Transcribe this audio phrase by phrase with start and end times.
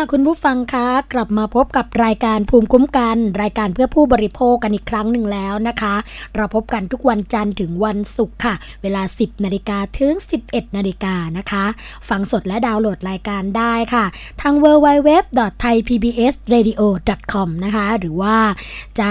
[0.00, 5.94] ค่ะคุณผู้ฟังคะกลับมาพบกับรายการภูมิคุ้มกัน รายการเพื่อผู้บริโภคกันอีกครั้งหนึ่งแล้วนะคะ
[6.36, 10.12] เราพบกันทุกวันจันทร์ถึงวันศุกร์ค่ะ เวลา 10นาฬิกาถึง
[10.44, 11.64] 11นาฬิกานะคะ
[12.08, 14.04] ฟังสดและดาวน์โหลดรายการได้ค่ะ
[14.42, 18.36] ทาง www.thaipbsradio.com นะคะ หรือว่า
[19.00, 19.10] จะ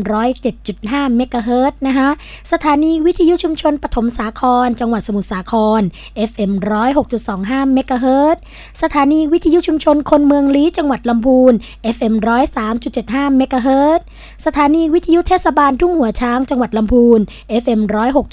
[0.55, 2.09] 107.5เมกะเฮิรตนะคะ
[2.51, 5.81] สถานีวิทยุชุมชนปฐมสาคร จังหวัดสมุทรสาคร
[6.29, 6.51] FM
[7.13, 8.37] 106.25เมกะเฮิรต
[8.81, 11.53] สถานีวิทยุชุมชนคนเมืองลี้จังหวัดลำพูน
[11.95, 12.13] FM
[12.75, 13.99] 103.75เมกะเฮิรต
[14.45, 17.19] สถานีวิทยุเทศบาลทุ่งหัวช้างจังหวัดลำพูน
[17.63, 17.81] FM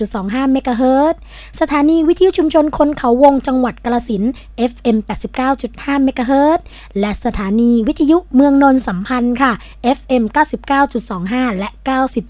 [0.00, 1.14] 106.25เมกะเฮิรต
[1.60, 4.22] สถานีวิทยุชุมชนคนเขาวงจังหวัดกาลสิน
[4.70, 6.64] FM 89 99.5 เมกะเฮิรตซ์
[7.00, 9.52] และสถานีวิทยุเมืองนนสัมพันธ์ค่ะ
[9.98, 10.22] FM
[10.92, 11.68] 99.25 และ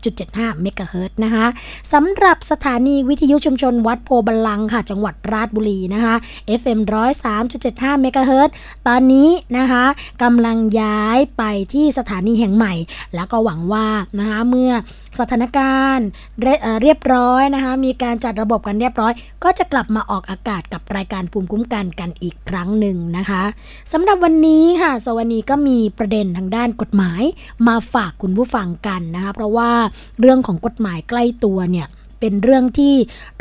[0.01, 1.47] 90.75 เมกะเฮิรตซ์นะคะ
[1.93, 6.15] สำหรับสถานีวิทยุชุมชนวัดโพบาลังค่ะ จังหวัดราชบุรีนะคะ
[6.61, 6.81] FM
[7.41, 8.55] 103.75 เมกะเฮิรตซ์
[8.87, 9.29] ตอนนี้
[9.59, 9.85] นะคะ
[10.23, 12.75] กำลังย้ายไปที่สถานีแห่งใหม่
[13.15, 13.87] แล้วก็หวังว่า
[14.19, 14.73] นะคะเมื่อ
[15.19, 16.07] สถานการณ์
[16.83, 19.13] เรียบร้อยนะคะ มีการจัดระบบกันเรียบร้อย
[19.45, 23.43] ก็จะกลับมาออกอากาศกับรายการภูมิคุ้มกันกันอีกครั้งหนึ่งนะคะ
[23.93, 27.23] สำหรับวันนี้ค่ะสวนีก็มีประเด็นทางด้านกฎหมาย
[27.69, 29.71] มาฝากคุณผู้ฟังกันนะคะเพราะว่า
[30.21, 31.87] เรื่องของกฎหมายใกล้ตัวเนี่ย
[32.23, 32.95] เป็นเรื่องที่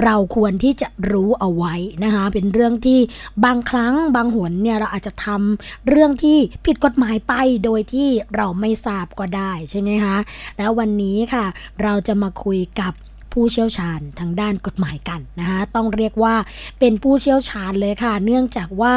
[0.04, 3.00] เราควรที่จะรู้เอาไว้นะคะเป็นเรื่องที่
[3.46, 7.34] บางครั้งบางหนเนี่ยเราอาจจะทำเรื่องที่ผิดกฎหมายไป
[7.66, 10.18] โดยที่เราไม่ทราบก็ได้ใช่ไหมคะ
[10.58, 11.46] แล้ววันนี้ค่ะ
[11.84, 12.94] เราจะมาคุยกับ
[13.34, 16.36] ผู้เชี่ยวชาญทางด้านกฎหมายกันนะคะต้องเรียกว่า
[16.80, 18.96] เป็นผู้เชี่ยวชาญเลยค่ะ เนื่องจากว่า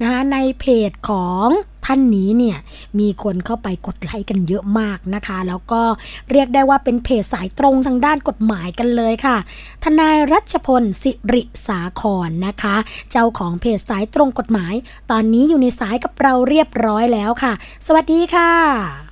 [0.00, 1.46] นะคะในเพจของ
[1.86, 2.56] ท่านนี้เนี่ย
[2.98, 5.82] มีคนเข้าไปกดไลค์กันเยอะมากนะคะ แล้วก็
[6.30, 9.36] เรียกได้ว่าเป็นเพจสายตรงทางด้านกฎหมายกันเลยค่ะ
[9.84, 12.76] ทนายรัชพลสิริสาครนะคะ
[13.10, 14.74] เจ้าของเพจสายตรงกฎหมาย
[15.10, 17.52] ตอนนี้อยู่ในสายกับเราเรียบร้อยแล้วค่ะ
[17.86, 19.03] สวัสดีค่ะ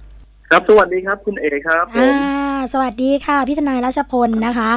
[0.52, 2.10] ครับสวัสดีครับคุณเอครับผอ่า
[2.56, 4.70] มสวัสดีค่ะพี่ทนายรัชพลนะคะ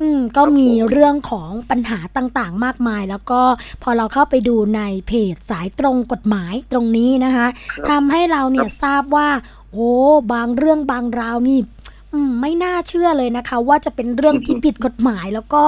[0.00, 3.40] อืมก็มีครับผมเรื่องของปัญหาต่างๆ มากมาย แล้วก็
[3.82, 7.46] พอเราเข้าไปดูในเพจสายตรงกฎหมายตรงนี้นะคะ
[7.90, 9.28] ทำให้เราเนี่ยทราบว่า
[9.72, 9.90] โอ้
[10.32, 11.58] บางเรื่องบางราวนี่
[12.12, 15.64] อืมไม่น่าเชื่อเลยนะคะ ว่าจะเป็นเรื่องที่ผิดกฎหมายแล้วก็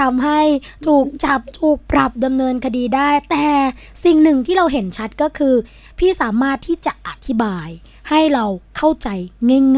[0.00, 0.40] ทำให้
[0.86, 3.46] ถูกจับถูกปรับดำเนินคดีได้ แต่
[4.04, 5.54] สิ่งหนึ่งที่เราเห็นชัดก็คือ
[5.98, 7.68] พี่สามารถที่จะอธิบาย
[8.10, 8.44] ให้เรา
[8.76, 9.08] เข้าใจ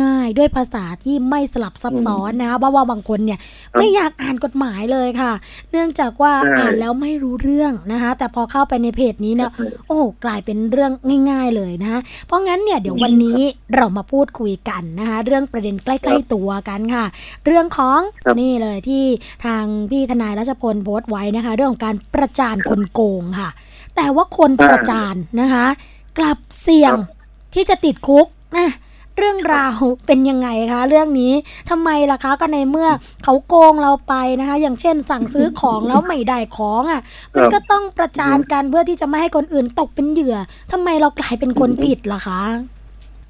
[0.00, 3.38] ง่าย ๆ ด้วยภาษาที่ไม่สลับซับซ้อนนะเพราะว่าบางคนเนี่ย
[3.78, 5.32] ไม่อยากอ่านกฎหมายเลยค่ะ
[5.70, 9.50] เนื่องจากว่าใช่อ่านแล้วไม่รู้เรื่องนะคะ แต่พอเข้าไปในเพจนี้เนี่ย
[9.86, 10.92] โอ้กลายเป็นเรื่อง
[11.30, 13.40] ง่าย ๆเลยนะคะเพราะงั้นเนี่ยเดี๋ยววันนี้
[13.74, 17.04] เรามาพูดคุยกันนะคะ เรื่องประเด็นใกล้ ๆ ตัวกันค่ะ
[17.46, 19.04] เรื่องของครับนี่เลยที่
[19.44, 23.50] ทางพี่ทนายรัชพลโพสต์ไว้นะคะ เรื่องของการประจานคนโกงค่ะ
[23.96, 25.66] แต่ว่าคนประจานนะคะ
[26.18, 27.17] กลับเสี่ยงครับ
[27.54, 28.68] ที่จะติดคุกนะ
[29.18, 31.32] เรื่องราวเป็นยังไงคะ เรื่องนี้
[31.70, 32.88] ทำไมล่ะคะก็ในเมื่อ
[33.24, 37.00] เขาโกงเราไปนะคะ อย่างเช่น สั่งซื้อของแล้วไม่ได้ของอะ
[37.34, 40.36] มันก็ต้องประจานกันเพื่อที่จะไม่ให้คนอื่นตกเป็นเหยื่อ
[40.72, 42.40] ทำไมเรากลายเป็นคนผิดล่ะคะ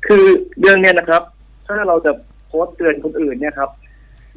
[0.07, 0.25] คือ
[0.61, 1.23] เรื่องเนี้ยนะครับ
[1.67, 2.13] ถ้าเราจะ
[2.49, 3.71] โพสต์เตือนคนอื่นเนี่ยครับ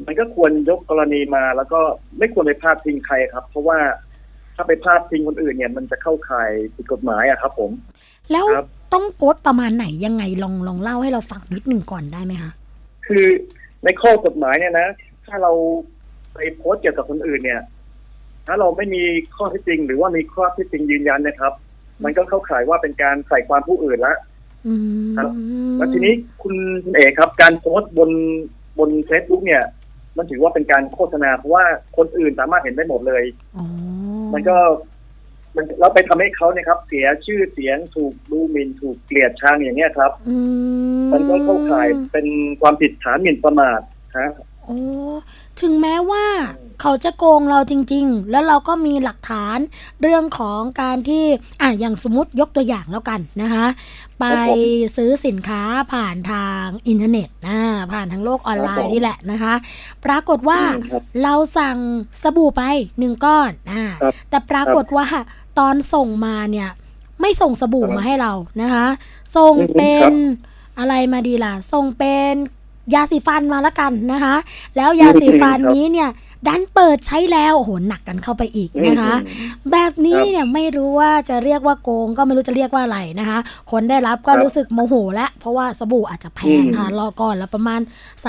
[0.05, 1.79] มันก็ควรยกกรณีมาแล้วก็
[2.17, 3.79] ไม่ควรไปพาดพิงใครครับ เพราะว่า
[4.55, 7.71] ถ้าไปพาดพิงคนอื่นเนี่ย มันจะเข้าข่ายผิดกฎหมายอะครับ ผม
[8.31, 12.51] แล้วครับ ต้องโพสต์ประมาณไหนยังไงลองลองเล่าให้เราฟังนิดหนึ่งก่อนได้ไหมคะ
[13.07, 13.25] คือ
[13.83, 14.87] ในข้อกฎหมายเนี่ยนะ
[15.25, 15.51] ถ้าเรา
[16.33, 17.61] ไปโพสต์เกี่ยวกับคนอื่นเนี่ย
[18.47, 19.03] ถ้าเราไม่มี
[19.35, 21.53] ข้อเท็จจริง หรือว่ามีข้อเท็จจริงยืนยันนะครับ
[22.03, 24.15] มันก็เข้าข่ายว่าเป็นการใส่ความผู้อื่นละ
[24.67, 24.73] อื
[25.07, 25.29] มครับ
[25.77, 28.09] แล้วทีนี้คุณคุณเอกครับ การโพสต์บน
[28.79, 29.63] บนเฟซบุ๊กเนี่ย
[30.17, 31.65] มันถือว่าเป็นการโฆษณาเพราะว่า
[31.97, 33.23] คนอื่นสามารถเห็นได้หมดเลย
[33.57, 33.65] อ๋อ
[34.33, 34.57] มันก็
[35.55, 40.37] มันเราไปทำให้เขาเนี่ยครับ เสียชื่อเสียงถูกดูหมิ่นถูกเกลียดชังอย่างเงี้ยครับอื
[41.03, 42.27] มมันก็เข้าข่ายเป็น
[42.61, 43.81] ความผิดฐานหมิ่นประมาท
[44.17, 44.29] ฮะ
[44.65, 44.79] โอ้
[45.61, 46.25] ถึงแม้ว่า
[46.81, 49.57] เขาจะโกงเราจริง ๆ แล้วเราก็มีหลักฐาน
[50.01, 51.25] เรื่องของการที่
[51.61, 53.65] อะอย่างสมมติยกตัวอย่างแล้วกันนะคะ
[54.19, 54.25] ไป
[54.97, 55.61] ซื้อสินค้า
[55.93, 57.59] ผ่านทางอินเทอร์เน็ตนะ
[57.93, 59.53] ผ่านทางโลกออนไลน์นี่แหละนะคะ
[60.05, 61.77] ปรากฏว่าอืมครับเราสั่ง
[62.23, 62.63] สบู่ไป
[62.99, 65.07] หนึ่งก้อนอ่าครับแต่ปรากฏว่า
[65.59, 66.69] ตอนส่งมาเนี่ย
[67.21, 68.85] ไม่ส่งสบู่ครับมาให้เรานะคะ
[69.35, 70.13] ส่งอืมเป็นครันบ
[70.79, 72.33] อะไรมาดีล่ะ ส่งเป็น
[72.93, 74.35] ยาสีฟันมาแล้วกันนะคะ
[74.75, 76.09] แล้วยาสีฟันครับนี้เนี่ย
[76.47, 83.39] ดันเปิดใช้แล้วโอ้โหหนักกันเข้าไปอีกนะคะอืมแบบนี้ครับเนี่ยไม่รู้ว่าจะเรียกว่าโกงก็ไม่รู้จะเรียกว่าอะไรนะคะ
[83.71, 87.81] คนได้รับก็ครับรู้สึกโมโหแล้วเพราะว่าสบู่อาจจะแพงอืมค่ะรอก่อนละประมาณ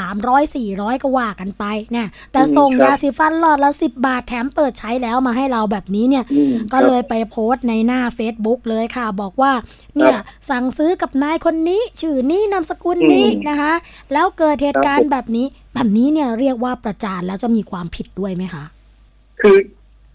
[0.03, 9.53] 300 400 ก็ว่ากันไปเนี่ยแต่อืมส่งครับยาสีฟันหลอดละ 10 บาทแถมเปิดใช้แล้วมาให้เราแบบนี้เนี่ยอืมก็เลยไปโพสต์ในหน้า Facebook เลยค่ะ บอกว่า
[9.97, 10.17] เนี่ย
[10.51, 13.73] สั่งซื้อกับนายคนนี้ ชื่อนี้นามสกุลนี้อืมนะคะ
[14.13, 18.65] แล้วเกิดเหตุการครัณ์บแบบนี้ แบบนี้เนี่ยเรียกว่าประจานแล้วจะมีความผิดด้วยไหมคะ
[19.41, 19.57] คือ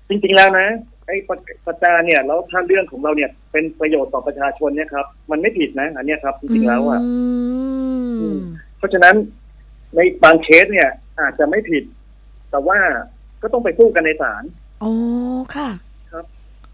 [0.09, 0.67] จริงๆแล้วนะ
[1.07, 1.37] ไอ้ประ
[1.67, 6.99] ประจานเนี่ยแล้วถ้าเรื่องของเราเนี่ย เป็นประโยชน์ต่อประชาชนเนี่ยครับ มันไม่ผิดนะอันเนี้ยครับจริงๆแล้วอะ
[8.21, 8.39] อืม
[8.77, 9.15] เพราะฉะนั้น
[9.95, 11.83] ในบางเคสเนี่ย อาจจะไม่ผิด
[12.51, 12.79] แต่ว่า
[13.41, 14.43] ก็ต้องไปสู้กันในศาล
[14.83, 14.91] อ๋อ
[15.55, 15.69] ค่ะ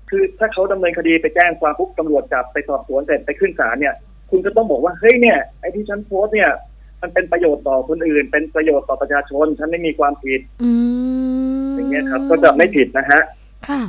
[0.10, 3.94] คือถ้าเขาดำเนินคดีไปแจ้งความปุ๊บตำรวจจับไปสอบสวนเสร็จไปขึ้นศาลเนี่ย
[4.30, 6.52] คุณก็ต้องบอกว่าเฮ้ยเนี่ยไอ้ที่ฉันโพสต์เนี่ย
[7.04, 10.72] มันเป็นประโยชน์ต่อคนอื่น เป็นประโยชน์ต่อประชาชน ฉันไม่มีความผิดอื
[11.64, 13.22] มอย่างเงี้ยครับ ก็จะไม่ผิดนะฮะ
[13.68, 13.82] ค่ะ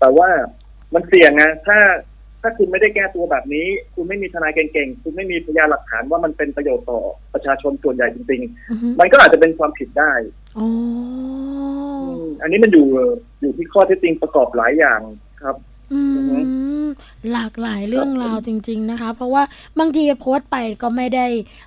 [0.00, 0.28] แต่ว่า
[0.94, 1.78] มันเสี่ยงนะถ้า
[2.42, 7.00] ถ้าคุณไม่ได้แก้ตัวแบบนี้ คุณไม่มีทนายเก่งๆ คุณไม่มีพยานหลักฐานว่ามันเป็นประโยชน์ต่อ
[7.34, 10.12] ประชาชนส่วนใหญ่จริงอือฮึๆมันก็อาจจะเป็นความผิดได้
[10.58, 10.68] อ๋อ
[12.02, 12.86] อืมอันนี้มันอยู่
[13.40, 15.00] อยู่ที่ข้อเท็จจริงประกอบหลายอย่าง
[15.42, 15.56] ครับ
[15.92, 16.42] อือือฮึม
[17.32, 19.42] หลากหลายเรื่องราวจริง ๆนะคะ เพราะว่า
[19.78, 21.26] บางทีโพสต์ไปก็ไม่ได้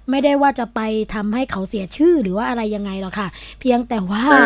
[0.10, 0.80] ไม่ได้ว่าจะไป
[1.14, 3.28] ทำให้เขาเสียชื่อหรือว่าอะไรยังไงหรอกค่ะ
[3.60, 4.46] เพียงแต่ว่าใช่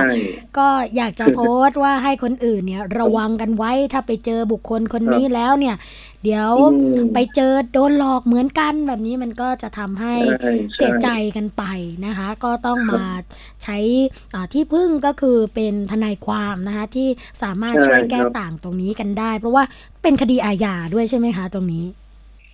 [0.58, 5.76] ก็อยากจะโพสต์ว่าให้คนอื่นเนี่ยระวังกันไว้ถ้าไปเจอบุคคลคนนี้แล้วเนี่ย
[6.24, 6.64] เดี๋ยวอื
[6.98, 11.64] มไปเจอโดนหลอกเหมือนกันแบบนี้มันก็จะทำให้ใช่เสียใจช่กันไป
[12.06, 13.04] นะคะ ก็ต้องมา
[13.64, 13.78] ใช้
[14.34, 17.08] อ่าที่พึ่งก็คือเป็นทนายความนะคะที่
[17.44, 19.64] สามารถใช่ช่วยแก้ครับต่างตรงนี้กันได้ เพราะว่า
[20.06, 21.86] เป็นคดีอาญาด้วยใช่ไหมคะ ตรงนี้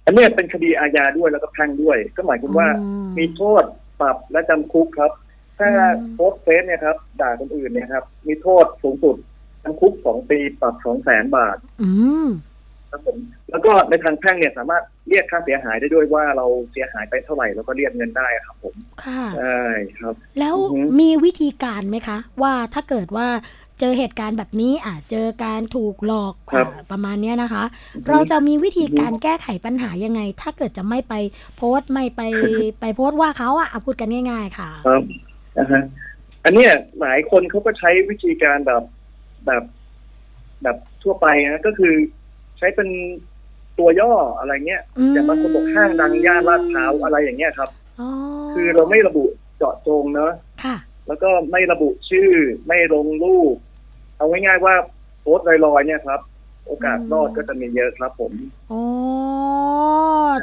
[0.06, 3.64] อันเนี้ยเป็นคดีอาญาด้วยแล้วก็แพ่งด้วย ก็หมายความว่าอืมมีโทษ
[4.02, 5.12] ปรับและจำคุกครับ
[5.60, 9.16] ถ้าอืมโพสต์เฟซเนี่ยครับด่าคนอื่นเนี่ยครับ มีโทษสูงสุด
[9.64, 11.90] จำคุกสองปีปรับสองแสนบาทอื
[12.26, 12.28] ม
[12.90, 13.18] ครับผม
[13.50, 19.62] แล้วก็ในทางแพ่งเนี่ยสามารถเรียกค่าเสียหายได้ด้วยว่าเราเสียหายไปเท่าไหร่แล้วก็เรียกเงินได้ครับ ผม ค่ะใช่
[20.00, 23.28] ครับ แล้วอือฮึมีวิธีการไหมคะ ว่าถ้าเกิดว่า
[23.82, 27.64] เจอเหตุการณ์แบบนี้อะเจอการถูกหลอกครับอะประมาณเนี้ยนะคะ
[27.96, 31.14] อือฮึเราจะมีวิธีอือฮึการแก้ไขปัญหายังไง ถ้าเกิดจะไม่ไป
[31.58, 32.22] โพสต์ไม่ไป
[32.80, 35.04] ไปโพสต์ว่าเขาอะเอาพูดกันง่าย ๆ ค่ะ ครับ
[35.58, 35.84] นะฮะ
[36.46, 36.72] อันเนี้ย
[37.02, 38.84] หลายคนเขาก็ใช้วิธีการแบบ
[39.46, 39.64] แบบ
[40.64, 41.94] แบบทั่วไปนะก็คือ
[42.58, 42.90] ใช้เป็น
[43.80, 47.70] ตัวย่ออะไรเงี้ยอืมอย่างบางคนบอกห้างดังย่านลาดพร้าวอะไรอย่างเงี้ยครับ
[48.00, 48.10] อ๋อ
[48.54, 49.24] คือเราไม่ระบุ
[49.58, 50.32] เจาะจงเนอะ
[50.64, 52.30] ค่ะแล้วก็ไม่ระบุชื่อ
[52.68, 53.56] ไม่ลงรูป
[54.22, 54.76] เอาง่ายๆว่า
[55.22, 56.20] โพสต์ลอยๆเนี่ยครับ
[56.68, 58.34] โอกาสอืมรอดก็จะมีเยอะครับผม
[58.72, 58.82] อ๋อ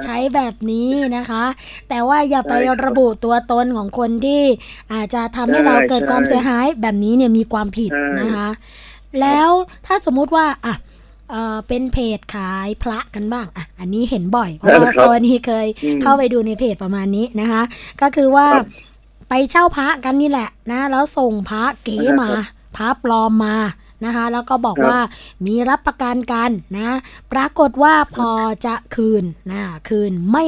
[0.05, 1.45] ใช้แบบนี้นะคะ
[1.89, 4.43] แต่ว่าอย่าไปใช่ครับระบุตัวตนของคนที่
[4.93, 8.49] อาจจะทำให้ใช่เราเกิดใช่ความเสียหายแบบนี้เนี่ยมีความผิดใช่นะคะ
[9.21, 9.51] แล้ว
[9.87, 10.75] ถ้าสมมุติว่าอะ
[11.31, 17.63] เออเป็นเพจขายพระกันบ้างอะอันนี้เห็นบ่อยเพราะว่าครับโซนนี้เคยอืมเข้าไปดูในเพจประมาณนี้นะคะ
[18.01, 18.65] ก็คือว่าครับ
[19.29, 22.39] ไปเช่าพระกันนี่แหละนะ แล้วส่งพระเก๋มาครับ
[22.77, 23.57] พระปลอมมา
[24.05, 25.01] นะคะ แล้วก็บอกครับว่า
[25.47, 26.91] มีรับประกันกันนะ
[27.33, 28.31] ปรากฏว่าพอ
[28.67, 30.45] จะคืนนะคืนไม่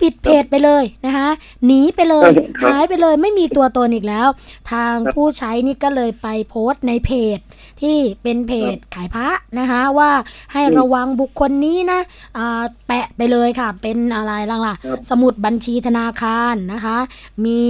[0.00, 1.28] ปิดเพจไปเลยนะคะ
[1.66, 4.28] หนีไปเลยครับหายไปเลยไม่มีตัวตนอีกแล้ว
[4.72, 7.38] ทางครับผู้ใช้นี่ก็เลยไปโพสต์ในเพจ
[7.80, 9.28] ที่เป็นเพจขายพระ
[9.58, 10.10] นะคะว่า
[10.52, 12.00] ให้อืมระวังบุคคลนี้นะ
[12.36, 16.98] อ่าแปะไปเลยค่ะ เป็นอะไรล่ะล่ะครับสมุดบัญชีธนาคารนะคะ
[17.44, 17.60] มี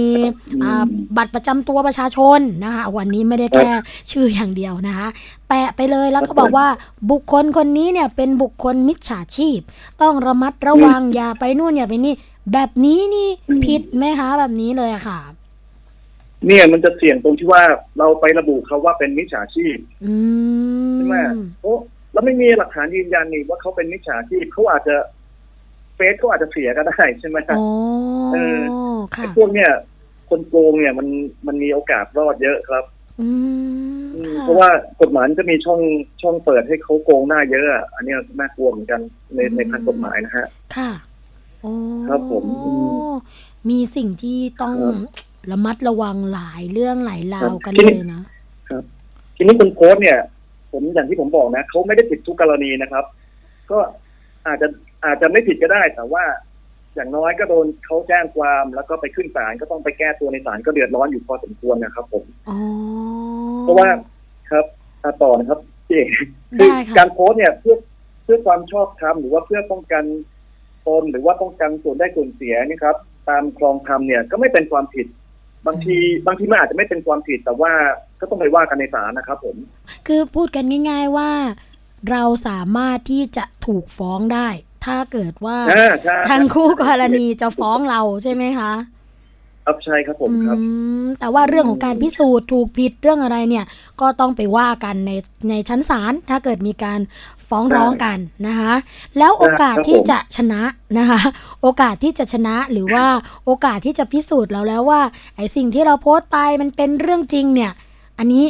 [0.51, 0.85] อืมอ่า
[1.17, 3.69] บัตรประจำตัวประชาชนนะคะวันนี้ไม่ได้แค่
[4.11, 5.07] ชื่ออย่างเดียวนะคะ
[5.49, 6.67] แปะไปเลยแล้วก็บอกว่า
[7.11, 9.59] บุคคลคนนี้เนี่ยเป็นบุคคลมิจฉาชีพ
[10.01, 12.13] ต้องระมัดระวังอย่าไปนู่นอย่าไปนี่
[12.53, 15.19] แบบนี้นี่อืมผิดไหมคะแบบนี้เลยอะค่ะ
[16.47, 17.63] เนี่ยมันจะเสี่ยงตรงที่ว่า
[17.97, 20.15] เราไประบุเขาว่าเป็นมิจฉาชีพอื
[20.91, 21.15] มใช่ไหม
[21.61, 21.73] โอ้
[22.13, 24.95] แล้วไม่มีหลักฐานยืนยันนี่ว่าเขาเป็นมิจฉาชีพเขาอาจจะ
[25.95, 27.65] เฟซเขาอาจจะเสียก็ได้ใช่ไหมครับโอ้
[28.33, 28.61] เออ
[29.15, 29.71] ค่ะไอ้พวกเนี่ย
[30.29, 31.07] คนโกงเนี่ยมัน
[31.47, 32.83] มันมีโอกาสรอดเยอะครับ
[33.21, 33.29] อื
[33.97, 34.69] มอืมค่เพราะว่า
[35.01, 35.81] กฎหมายมันจะมีช่อง
[36.21, 39.01] ช่องเปิดให้เขาโกงหน้าเยอะอะอันเนี้ยน่ากลัวเหมือนกัน
[39.35, 40.91] ในในทางกฎหมายนะฮะ ค่ะ
[41.61, 41.71] โอ้
[42.07, 42.71] ครับผมอื
[43.11, 43.13] ม
[43.69, 44.83] มีสิ่งที่ต้องค
[45.51, 48.23] รับระมัดระวังหลายเรื่องหลายราวกันครับเลยนะ
[49.35, 50.19] ทีนี้คนโพสต์เนี่ย
[50.71, 53.05] ผมอย่างที่ผมบอกนะเขาไม่ได้ผิดทุกกรณีนะครับ
[53.71, 53.79] ก็
[54.47, 54.67] อาจจะ
[55.05, 56.23] อาจจะไม่ผิดก็ได้ แต่ว่า
[56.95, 62.57] อย่างน้อยก็โดนเขาแจ้งความแล้วก็ไปขึ้นศาลก็ต้องไปแก้ตัวในศาลก็เดือดร้อนอยู่พอสมควรนะครับ ผมอ๋อ
[63.61, 63.89] เพราะว่า
[64.51, 64.65] ครับ
[65.03, 66.27] อะต่อนะครับพี่เอกคือ
[66.59, 67.75] ได้ค่ะการโพสต์เนี่ยเพื่อ
[68.23, 70.03] เพื่อความชอบธรรมหรือว่าเพื่อป้องกัน
[70.87, 72.95] ตนหรือว่าป้องกันส่วนได้ส่วนเสียนี่ครับ
[73.29, 75.07] ตามครองธรรมเนี่ยก็ไม่เป็นความผิด
[75.67, 77.73] บางทีบางทีมันอาจจะไม่เป็นความผิดแต่ว่า
[78.19, 79.57] ก็ต้องไปว่ากันในศาลนะครับผม
[80.07, 81.31] คือพูดกันง่าย ๆว่า
[82.11, 84.47] เราสามารถที่จะถูกฟ้องได้
[84.85, 88.73] ถ้าเกิดว่าอ่าใช่ทางคู่กรณีจะฟ้องเราใช่ไหมคะ
[89.65, 90.63] ครับใช่ครับผมครับอื
[91.03, 93.65] มแต่ว่าเรื่องของการพิสูจน์ถูกผิดเรื่องอะไรเนี่ย
[94.01, 95.11] ก็ต้องไปว่ากันใน
[95.49, 96.99] ในชั้นศาลถ้าเกิดมีการ
[97.53, 98.73] ฟ้องร้องกันนะคะ
[99.17, 100.61] แล้วโอกาสครับผมที่จะชนะ
[100.97, 101.21] นะคะ
[101.61, 103.05] โอกาสที่จะชนะหรือว่า
[103.45, 105.01] โอกาสที่จะพิสูจน์เราแล้วว่า
[105.35, 107.71] ไอ้สิ่งที่เราโพสต์ไปมันเป็นเรื่องจริงเนี่ย
[108.17, 108.45] อันนี้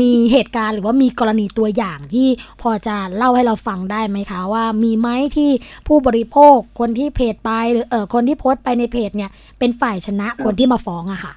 [0.00, 2.28] มีเหตุการณ์หรือว่ามีกรณีตัวอย่างที่
[2.62, 5.50] พอจะเล่าให้เราฟังได้ไหมคะ ว่ามีไหมที่
[5.86, 11.32] ผู้บริโภคคนที่เพจไปหรือเออคนที่โพสต์ไปในเพจเนี่ย เป็นฝ่ายชนะคนที่มาฟ้องอะค่ะ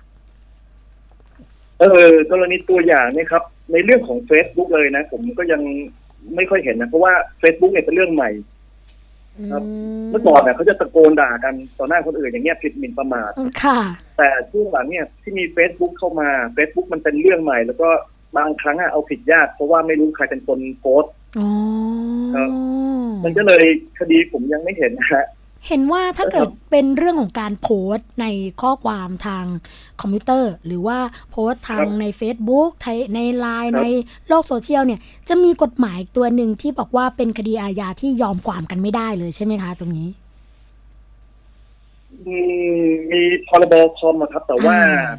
[1.79, 5.61] เออกรณีตัวอย่างเนี่ยครับ ในเรื่องของ Facebook เลยนะ ผมก็ยัง
[6.35, 8.31] ไม่ค่อยเห็นนะเพราะว่า Facebook เนี่ยเป็นเรื่องใหม่
[9.51, 9.63] ครับ
[10.09, 13.31] เมื่อก่อนเนี่ยเขาจะตะโกนด่ากันต่อหน้าคนอื่นอย่างเงี้ยผิดหมิ่นประมาท
[13.63, 13.79] ค่ะ
[14.17, 17.89] แต่ช่วงหลังเนี่ยที่มี Facebook เข้ามา Facebook มันเป็นเรื่องใหม่ แล้วก็
[18.37, 21.49] บางครั้งอะเอาผิดยากเพราะว่าไม่รู้ใครเป็นคนโพสต์อ๋อ
[22.35, 22.49] ครับ
[23.23, 23.63] มันก็เลย
[23.99, 25.25] คดีผมยังไม่เห็นนะฮะ
[25.67, 28.25] เห็นว่าถ้าเกิดเป็นเรื่องของการโพสต์ใน
[28.61, 29.45] ข้อความทาง
[30.01, 30.97] คอมพิวเตอร์ หรือว่า
[31.31, 33.83] โพสต์ทางครับใน Facebook ในในไลน์ครับใน
[34.27, 40.09] โลกโซเชียลเนี่ย จะมีกฎหมายตัวหนึ่งที่บอกว่าเป็นคดีอาญาที่ยอมความกันไม่ได้เลยใช่ไหมคะ ตรงนี้
[42.27, 42.35] อื
[42.79, 45.11] มมีพรบคอมอะครับ แต่ว่าอ่า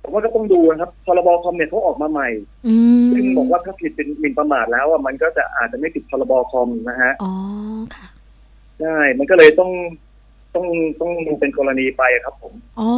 [0.00, 2.28] แต่ว่าก็ต้องดูนะครับ พรบคอมเนี่ยเขาออกมาใหม่
[2.66, 7.32] อืมซึ่งบอกว่าถ้าผิดเป็นหมิ่นประมาทแล้วอะมันก็จะอาจจะไม่ผิดพรบคอมนะฮะ อ๋อ
[7.96, 8.06] ค่ะ
[8.80, 9.70] ใช่ มันก็เลยต้อง
[10.54, 10.66] ต้อง
[11.00, 12.90] ต้องดูเป็นกรณีไปอะครับผม อ๋อ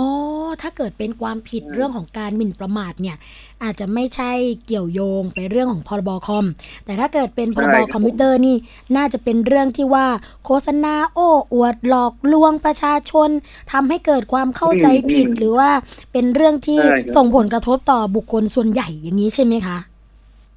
[0.63, 3.17] ถ้าเกิดเป็นความผิดใช่เรื่องของการหมิ่นประมาทเนี่ย
[3.63, 4.33] อาจจะไม่ใช่
[4.67, 6.47] เกี่ยวโยงไปเรื่องของพรบคอม
[6.85, 8.57] แต่ถ้าเกิดเป็นพรบคอมพิวเตอร์นี่
[8.97, 10.07] น่าจะเป็นเรื่องที่ว่า
[10.45, 13.31] โฆษณาโอ้อวดหลอกลวงประชาชน
[13.73, 15.71] ทำให้เกิดความเข้าใจผิดหรือว่า
[16.13, 16.81] เป็นเรื่องที่
[17.17, 19.79] ส่งผลกระทบต่อบุคคลส่วนใหญ่อย่างนี้ใช่ไหมคะ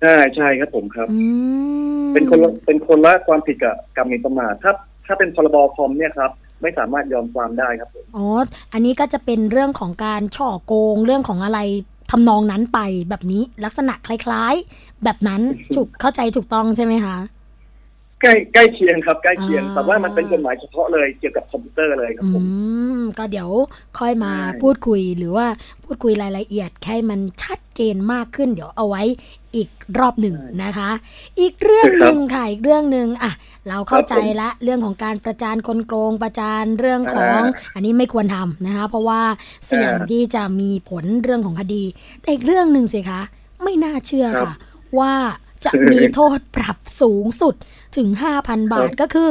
[0.02, 1.20] ใช่ใช่ครับผมครับอื
[2.06, 4.74] มเป็นคนละเป็นคนละความผิดกับกับหมิ่นประมาทถ้า
[5.10, 8.26] ถ้าเป็นพรบคอมเนี่ยครับไม่สามารถยอมความได้ครับผมอ๋อ
[8.74, 11.60] อันนี้ก็จะเป็นเรื่องของการช่อโกงเรื่องของอะไร
[12.12, 15.42] ทำนองนั้นไปแบบนี้ลักษณะคล้ายๆ แบบนั้น
[15.76, 17.18] ถูกเข้าใจถูกต้องใช่ไหมคะ
[18.22, 22.44] ใกล้ใกล้เคียงครับใกล้เคียงอ่าแต่ว่ามันเป็นกฎหมายเฉพาะเลยเกี่ยวกับคอมพิวเตอร์เลยครับอืผม
[23.00, 23.50] มก็เดี๋ยว
[24.00, 25.48] ค่อยมาใช่พูดคุยหรือว่า
[25.84, 29.04] พูดคุยรายละเอียดให้มันชัดเจนมากขึ้น เดี๋ยวเอาไว้
[29.56, 29.70] อีก
[30.00, 30.90] รอบหนึ่งนะคะ
[31.40, 33.32] อีกเรื่องหนึ่งค่ะอีกเรื่องหนึ่งอะ
[33.70, 37.40] เราเข้าใจละเรื่องของการประจานคนโกงประจานเรื่องของ
[37.76, 39.22] อันนี้ไม่ควรทำนะคะ เพราะว่า
[39.66, 41.84] เสี่ยงที่จะมีผลเรื่องของคดี
[42.22, 43.22] แต่อีกเรื่องหนึ่งสิคะ
[43.64, 44.54] ไม่น่าเชื่อค่ะ
[45.00, 45.14] ว่า
[45.66, 47.56] จะมีโทษปรับสูงสุด
[47.98, 48.08] ถึง
[48.42, 49.30] 5,000บาทก็คือ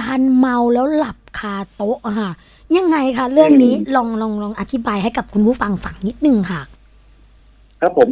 [0.00, 2.30] การเมาแล้วหลับคาโต๊ะอะค่ะ
[2.76, 6.60] ยังไงคะเรื่องนี้ลองลองลองอธิบายให้กับคุณผู้ฟังฟังนิดนึงค่ะ
[7.80, 8.08] ครับผม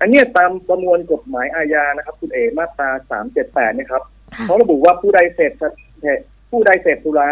[0.00, 4.02] อันเนี้ยตามประมวลกฎหมายอาญานะครับ คุณเอมาตราสามเจ็ดแปดเนี่ยครับ
[4.34, 5.52] ค่ะเขาระบุว่าผู้ใดเสพ
[6.00, 6.18] เสพ
[6.50, 7.30] ผู้ใดเสพสุรา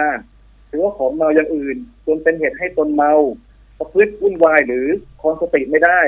[0.68, 3.12] หรือว่าของเมาอย่างอื่นจนเป็นเหตุให้ตนเมา
[3.79, 4.87] ประพฤติวุ่นวายหรือ
[5.20, 6.00] คลองสติไม่ได้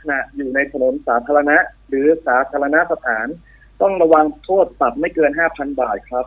[0.00, 1.56] ขณะอยู่ในถนนสาธารณะ
[1.88, 3.26] หรือสาธารณสถาน
[3.82, 6.26] ต้องระวังโทษปรับไม่เกินห้าพันบาทครับ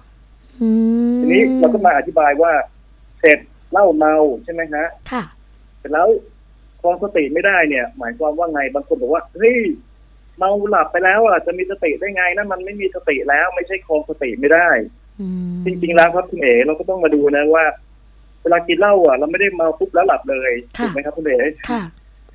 [0.62, 0.70] อื
[1.12, 2.52] มทีนี้เราก็มาอธิบายว่า
[3.20, 3.40] เสพ
[3.72, 5.24] เหล้าเมาใช่ไหมฮะค่ะ
[5.80, 6.08] เสร็จแล้ว
[6.82, 9.58] คลองสติไม่ได้เนี่ย หมายความว่าไงบางคนบอกว่าเฮ้ย
[10.38, 14.70] เมาหลับไปแล้วอะจะมีสติได้ไงนะมันไม่มีสติแล้ว ไม่ใช่คลองสติไม่ได้
[15.22, 17.66] อืมจริงๆแล้วครับคุณเอ๋เราก็ต้องมาดูนะว่า
[18.42, 21.38] เวลากินเหล้าอะ เราไม่ได้เมาปุ๊บแล้วหลับเลยถูกไหมครับคุณเอ๋
[21.70, 21.82] ค่ะ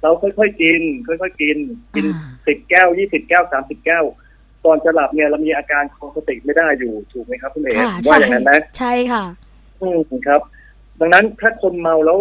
[0.02, 1.58] เราค่อยๆกิน ค่อยๆกิน
[1.94, 4.04] กินอ่าสิบแก้วยี่สิบแก้วสามสิบแก้ว
[4.64, 9.24] ก่อนจะหลับเนี่ยเรามีอาการคลองสติไม่ได้อยู่ถูกไหมครับคุณเอ๋ค่ะว่าอย่างนั้นนะใช่ค่ะ
[9.80, 10.40] อืมครับ
[11.00, 12.18] ดังนั้นถ้าคนเมาแล้ว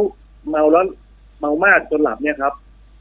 [0.49, 0.85] เมาแล้ว
[1.41, 2.53] เมามากจนหลับเนี่ยครับ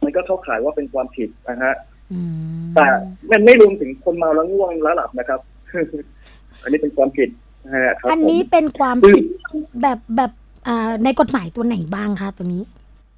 [0.05, 1.75] มันก็เข้าข่ายว่าเป็นความผิดนะฮะ
[2.13, 2.21] อื
[2.59, 2.87] มแต่
[3.31, 5.41] มันไม่รวมถึงคนเมาแล้วง่วงแล้วหลับนะครับ
[6.63, 7.29] อันนี้เป็นความผิด
[7.65, 9.25] นะฮะครับอันนี้ผมเป็นความคือผิด
[9.83, 10.33] แบบแบบ
[10.69, 12.63] อ่าในกฎหมายตัวไหนบ้างคะตัวนี้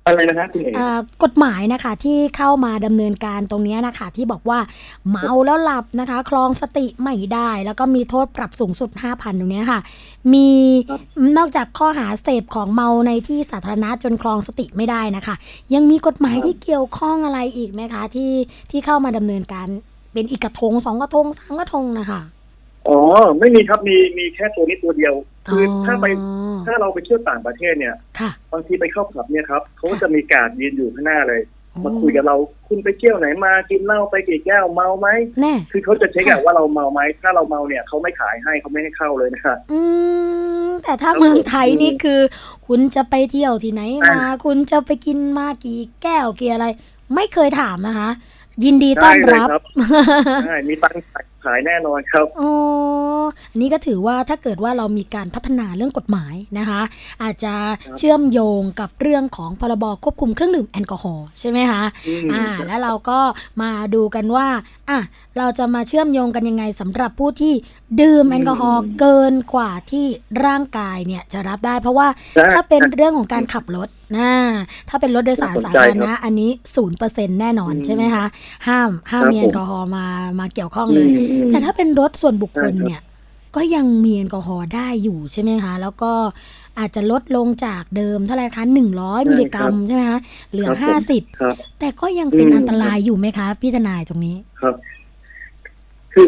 [0.07, 4.59] อะไรนะครับคุณเอกอ่ากฎหมายนะคะที่เข้ามาดำเนินการตรงเนี้ยนะคะที่บอกว่า
[5.11, 9.81] เมาแล้วหลับนะคะ คลองสติไม่ได้ แล้วก็มีโทษปรับสูงสุด5,000ตรงเนี้ยค่ะ
[10.33, 10.49] มี
[11.39, 15.35] นอกจากข้อหาเสพของเมาในที่สาธารณะจนคลองสติไม่ได้นะคะ
[15.75, 18.33] ยังมีกฎหมายที่เกี่ยวข้องอะไรอีกไหมคะ ที่
[18.71, 19.67] ที่เข้ามาดำเนินการ
[20.13, 22.21] เป็นอีกกระทงสองกระทงสามกระทงนะคะ
[22.89, 22.99] อ๋อ
[23.39, 25.15] ไม่มีครับมีมีแค่ตัวนี้ตัวเดียว
[25.49, 31.41] คืออถ้าไปอ๋อถ้าเราไปเที่ยวต่างประเทศเนี่ยค่ะบางทีไปเข้าผับเนี่ยครับเขาก็จะมีการดยืนอยู่ข้างหน้าเลย
[31.73, 32.37] โอ้มาคุยกับเรา
[32.69, 35.09] คุณไปเที่ยวไหนมากินเหล้าไปกี่แก้วเมาไหม
[35.41, 39.81] แน่คือเขาจะเช็คอะค่ะว่าเราเมาไหมถ้าเราเมาเนี่ยเขาไม่ขายให้เขาไม่ให้เข้าเลยนะครับอื
[40.67, 42.21] มแต่ถ้าครับเมืองไทยผมนี่คือ
[42.67, 46.67] คุณจะไปเที่ยวที่ไหนมาอ่าคุณจะไปกินมากี่แก้วกี่อะไร
[47.15, 48.11] ไม่เคยถามนะคะ
[48.65, 49.63] ยินดีต้อนรับได้เลยครับ
[50.47, 52.51] ใช่มีตังค์ ขายแน่นอนครับอ๋อ
[53.51, 56.81] อันนี้ก็ถือว่าถ้าเกิดว่าเรามีการพัฒนาเรื่องกฎหมายนะคะ
[57.23, 63.19] อาจจะครับเชื่อมโยงกับเรื่องของพรบควบคุมเครื่องดื่มแอลกอฮอล์ใช่ไหมคะอืมอ่า แล้วเราก็
[63.63, 64.49] มาดูกันว่า
[64.91, 64.99] อะ
[65.39, 67.55] เราจะมาเชื่อมโยงกันยังไงสำหรับผู้ที่
[68.01, 70.05] ดื่มแอลกอฮอล์เกินกว่าที่
[70.47, 74.33] ร่างกายเนี่ยจะรับได้เพราะว่าได้ถ้าเป็นเรื่องของการขับรถนะ
[74.89, 78.25] ถ้าเป็นรถโดยสารน่าสนสาใจธารครัณะบอันนี้ศูนย์เปอร์เซ็นแน่นอนอืมใช่ไหมคะ
[78.67, 80.07] ห้ามห้ามครับมีแอลกอฮอล์มา
[80.41, 83.03] มาเกี่ยวข้องเลยอืมอืมแต่ถ้าเป็นรถส่วนบุคคลใช่ครับเนี่ย
[83.57, 86.13] ก็ยังมีแอลกอฮอล์ได้อยู่ใช่ไหมคะ แล้วก็
[86.79, 90.21] อาจจะลดลงจากเดิมเท่าไหร่คะหนึ่งร้อยมิลลิกรัมใช่ไหมคะ
[90.53, 94.75] เหลือครับผมห้าสิบครับแต่ก็ยังเป็นอืมอันตรายอยู่ไหมคะ พี่ทนายตรงนี้ครับ
[96.13, 96.27] คือ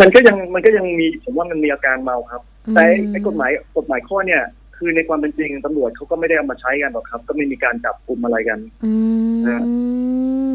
[0.00, 4.42] มันก็ยังมันก็ยังมีผมว่ามันมีอาการเมาครับอืมแต่ไอ้กฎหมายกฎหมายข้อเนี่ย
[4.76, 8.92] คือในความเป็นจริงตำรวจเขาก็ไม่ได้เอามาใช้กันหรอกครับ ก็ไม่มีการจับกลุ่มอะไรกันอื
[9.36, 9.42] ม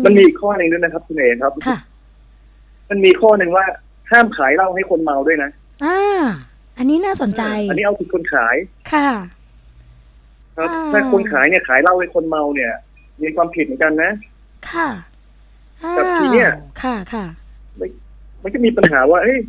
[0.06, 1.78] มันมีอีกข้อหนึ่งด้วยนะครับคุณเอ๋ครับค่ะ
[2.89, 3.65] มันมีข้อหนึ่งว่า
[4.12, 5.50] ห้ามขายเหล้าให้คนเมาด้วยนะ
[5.86, 6.21] อ่า
[6.78, 8.56] อันนี้น่าสนใจ อันนี้เอาผิดคนขาย
[8.91, 9.10] ค่ะ
[10.58, 12.71] ครับอ่าถ้าคนขายเนี่ยขายเหล้าให้คนเมาเนี่ย
[13.21, 14.12] มีความผิดเหมือนกันนะ
[14.71, 14.89] ค่ะ
[15.84, 17.26] อ้าแต่ทีเนี้ยวค่ะค่ะ
[18.43, 19.39] มันก็มีปัญหาว่าเอ้ย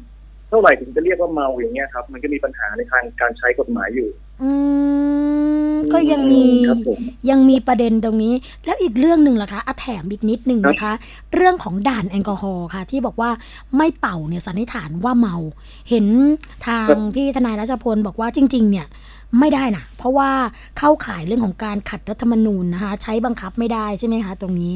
[0.48, 4.08] เท่าไหร่ถึงจะเรียกว่าเมาอย่างเงี้ยครับ มันก็มีปัญหาในทางการใช้กฎหมายอยู่
[4.42, 4.50] อื
[5.72, 10.92] มก็ยังมีครับผม ยังมีประเด็นตรงนี้ แล้วอีกเรื่องหนึ่งล่ะคะอะแถมอีกนิดหนึ่งนะคะ
[11.34, 13.30] เรื่องของด่านแอลกอฮอล์ค่ะ ที่บอกว่า
[13.76, 15.36] ไม่เป่าเนี่ยสันนิษฐานว่าเมา
[15.90, 16.06] เห็น
[16.66, 18.86] ทางพี่ทนายรัชพลบอกว่าจริง ๆ เนี่ย
[19.38, 20.30] ไม่ได้นะเพราะว่า
[20.78, 24.74] เข้าข่ายเรื่องของการขัดรัฐธรรมนูญนะคะ ใช้บังคับไม่ได้ใช่ไหมคะ ตรงนี้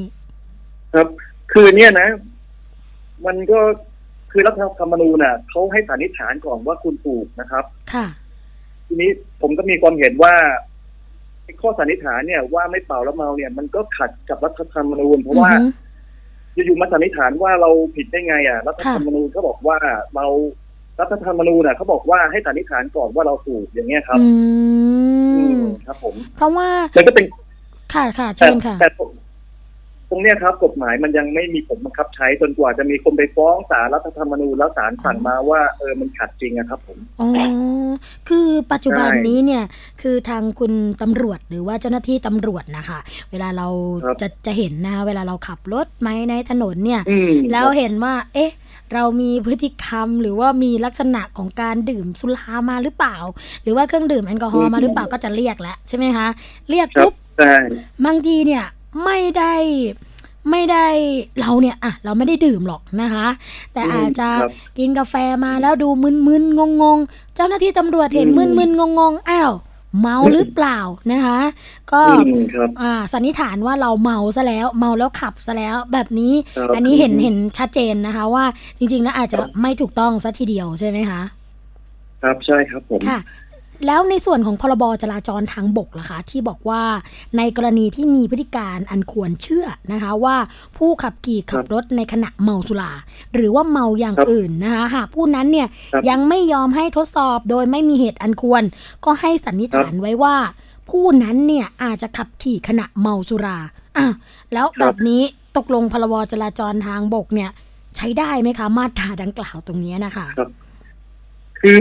[0.94, 1.08] ครับ
[1.52, 2.08] คือเนี่ยนะ
[3.26, 3.60] มันก็
[4.30, 8.06] คือรัฐธรรมนูญน่ะเขาให้สันนิษฐานก่อนว่าคุณถูกนะครับ ค่ะ
[8.92, 10.34] ทีนี้ผมก็มีความเห็นว่า
[11.44, 15.72] ไอ้ข้อสันนิษฐานเนี่ยว่าไม่เป่าแล้วเมาเนี่ย มันก็ขัดกับรัฐธรรมนูญเพราะว่าอือ
[16.56, 19.78] ฮึอยู่ๆมาสันนิษฐานว่าเราผิดได้ไง อะ รัฐธรรมนูญเขาบอกว่า
[20.14, 20.26] เรา
[21.00, 24.28] รัฐธรรมนูญน่ะเขาบอกว่าให้สันนิษฐานก่อนว่าเราถูกอย่างเงี้ยครับ อื
[25.36, 27.24] อืมมครับ ผม เพราะว่ามันก็เป็น
[27.94, 29.10] ค่ะค่ะแต่เชิญค่ะแต่ผม
[30.14, 37.28] ตรงเนี้ยครับกฎหมายมันยังไม่มีผลบังคับใช้จนกว่าจะมีคนไปฟ้องศาลรัฐธรรมนูญแล้วศาลสั่งมาว่าเออมันขัดจริงอะครับผมอ๋อ
[38.28, 39.64] คือปัจจุบันใช่นี้เนี่ย
[40.02, 40.72] คือทางคุณ
[41.02, 42.98] ตำรวจหรือว่าเจ้าหน้าที่ตำรวจนะคะ
[43.30, 43.68] เวลาเรา
[44.04, 48.52] ครับจะจะเห็นนะคะเวลาเราขับรถไหมในถนนเนี่ยอืมแล้วเห็นว่า เอ๊ะ
[48.94, 53.16] เรามีพฤติกรรมหรือว่ามีลักษณะของการดื่มสุรามาหรือเปล่า
[53.62, 56.26] หรือว่าเครื่องดื่มแอลกอฮอล์มาหรือเปล่าก็จะเรียกแล้วใช่ไหมคะ
[56.70, 57.54] เรียกครับปุ๊บใช่
[58.06, 58.64] บางทีเนี่ย
[59.04, 59.54] ไม่ได้
[60.50, 60.86] ไม่ได้
[61.40, 63.26] เราเนี่ยอะเราไม่ได้ดื่มหรอกนะคะ
[63.74, 69.52] แต่อืมอาจจะครับกินกาแฟมาแล้วดูมึนๆงงๆ เจ้าหน้าที่ตำรวจเห็นอืมมึนๆงงๆอ้าว
[70.00, 70.78] เมาหรือเปล่า
[71.12, 71.40] นะคะ
[71.92, 78.44] ก็อืมครับอ่าสันนิษฐานว่าเราเมาซะแล้วเมาแล้วขับซะแล้วแบบนี้ครับอันนี้เห็นอืมเห็นชัดเจนนะคะ ว่า
[78.78, 81.22] จริงๆแล้วอาจจะครับไม่ถูกต้องซะทีเดียวใช่ไหมคะ
[82.22, 83.18] ครับใช่ครับผมค่ะ
[83.86, 86.82] แล้วในส่วนของพรบจราจรทางบกล่ะคะ ที่บอกว่า
[87.36, 90.36] ในกรณีที่มีพฤติการอันควรเชื่อนะคะ ว่า
[90.76, 92.92] ผู้ขับขี่ขับรถในขณะเมาสุรา
[93.34, 98.62] หรือว่าเมาอย่างครับอื่นนะคะหากผู้นั้นเนี่ยครับยังไม่ยอมให้ทดสอบโดยไม่มีเหตุอันควร
[99.04, 100.36] ก็ให้สันนิษฐานไว้ว่า
[100.90, 103.58] ผู้นั้นเนี่ยอาจจะขับขี่ขณะเมาสุรา
[103.98, 104.06] อะ
[104.52, 105.22] แล้วแบบนี้
[105.56, 107.50] ตกลงพรบจราจรทางบกเนี่ย
[107.96, 110.50] ใช้ได้ไหมคะ มาตราดังกล่าวตรงนี้นะคะ ครับ
[111.60, 111.76] คือ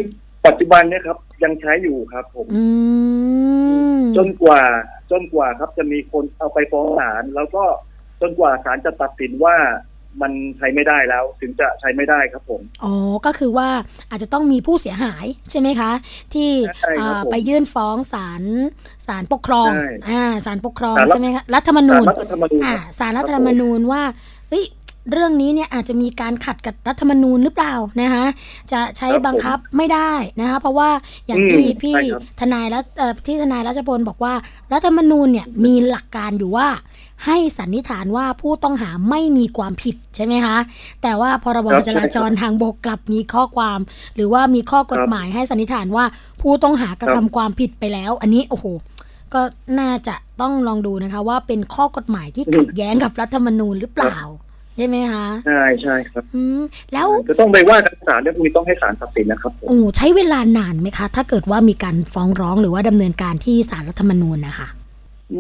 [0.46, 2.64] ปัจจุบันเนี่ยครับ ยังใช้อยู่ครับ ผมอื
[3.98, 4.62] มจนกว่า
[5.12, 7.64] จนกว่าครับจะมีคนเอาไปฟ้องศาลแล้วก็
[8.22, 9.56] จนกว่าศาลจะตัดสินว่า
[10.22, 12.94] มันใช้ไม่ได้แล้ว ถึงจะใช้ไม่ได้ครับผม อ๋อ
[13.26, 13.70] ก็คือว่า
[14.10, 15.92] อาจจะต้องมีผู้เสียหายใช่ไหมคะ
[16.34, 16.50] ที่
[16.82, 18.44] ใช่ครับเอ่อผมไปยื่นฟ้องศาล
[19.08, 24.02] ศาลปกครองใช่อ่าศาลปกครองศาลรัฐใช่ไหมคะรัฐธรรมนูศาลญรัฐธรรมนูญอ่าครับศาลรัฐธรรมนูญว่า
[24.50, 24.66] เฮ้ย
[25.12, 28.26] เรื่องนี้เนี่ยอาจจะมีการขัดกับรัฐธรรมนูญหรือเปล่านะคะ
[28.72, 30.90] จะใช้ครับบังคับไม่ได้นะคะเพราะว่า
[31.28, 34.34] อย่างอืมที่พี่ใช่ครับทนายรัฐเอ่อที่ทนายรัชพลบอกว่า
[34.74, 36.68] รัฐธรรมนูญเนี่ยมีหลักการอยู่ว่า
[37.26, 40.58] ให้สันนิษฐานว่าผู้ต้องหาไม่มีความผิดใช่ไหมคะ
[41.02, 43.80] แต่ว่าพรบครับจราจรทางบกกลับมีข้อความ
[44.16, 46.06] หรือว่ามีข้อกฎหมายให้สันนิษฐานว่า
[46.42, 48.66] ผู้ต้องหากระทำความผิดไปแล้ว อันนี้โอ้โห
[49.34, 49.42] ก็
[49.80, 54.18] น่าจะต้องลองดูนะคะ ว่าเป็นข้อกฎหมายที่ขัดแย้งกับรัฐธรรมนูญหรือเปล่า
[54.78, 56.62] ใช่ไหมคะใช่ใช่ครับอืม
[56.94, 64.68] แล้วจะต้องไปว่ากันศาลเรื่องพวกนี้ต้องให้ศาลตัดสินนะครับผมโอ้ใช้เวลานานไหมคะ ถ้าเกิดว่ามีการฟ้องร้องหรือว่าดำเนินการที่ศาลรัฐธรรมนูญนะคะ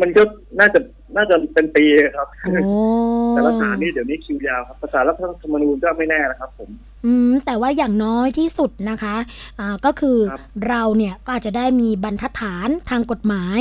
[0.01, 0.23] มันก็
[0.59, 0.79] น่าจะ
[1.15, 2.53] น่าจะเป็นปีครับโอ้
[3.31, 6.69] แต่ละศาลนี่เดี๋ยวนี้คิวยาวครับภาษารัฐธรรมนูญก็ไม่แน่นะครับผม
[7.05, 9.15] อืม แต่ว่าอย่างน้อยที่สุดนะคะ
[9.59, 13.59] อ่าก็คือครับเราเนี่ยก็อาจจะได้มีบรรทัดฐานทางกฎหมาย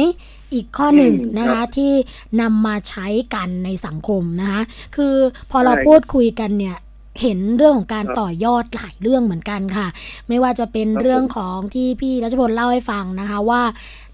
[0.55, 1.93] อีกข้อหนึ่งอืมนะครัคะบที่
[2.41, 4.63] นำมาใช้กันในสังคมนะคะ
[4.97, 5.15] คือ
[5.51, 6.77] พอเราใช่พูดคุยกันเนี่ย
[7.23, 9.89] เห็นเรื่องของการครับต่อยอดหลายเรื่องเหมือนกันค่ะ
[10.29, 13.63] ไม่ว่าจะเป็นครับเรื่องผมของที่พี่รัชพลเล่าให้ฟังนะคะว่า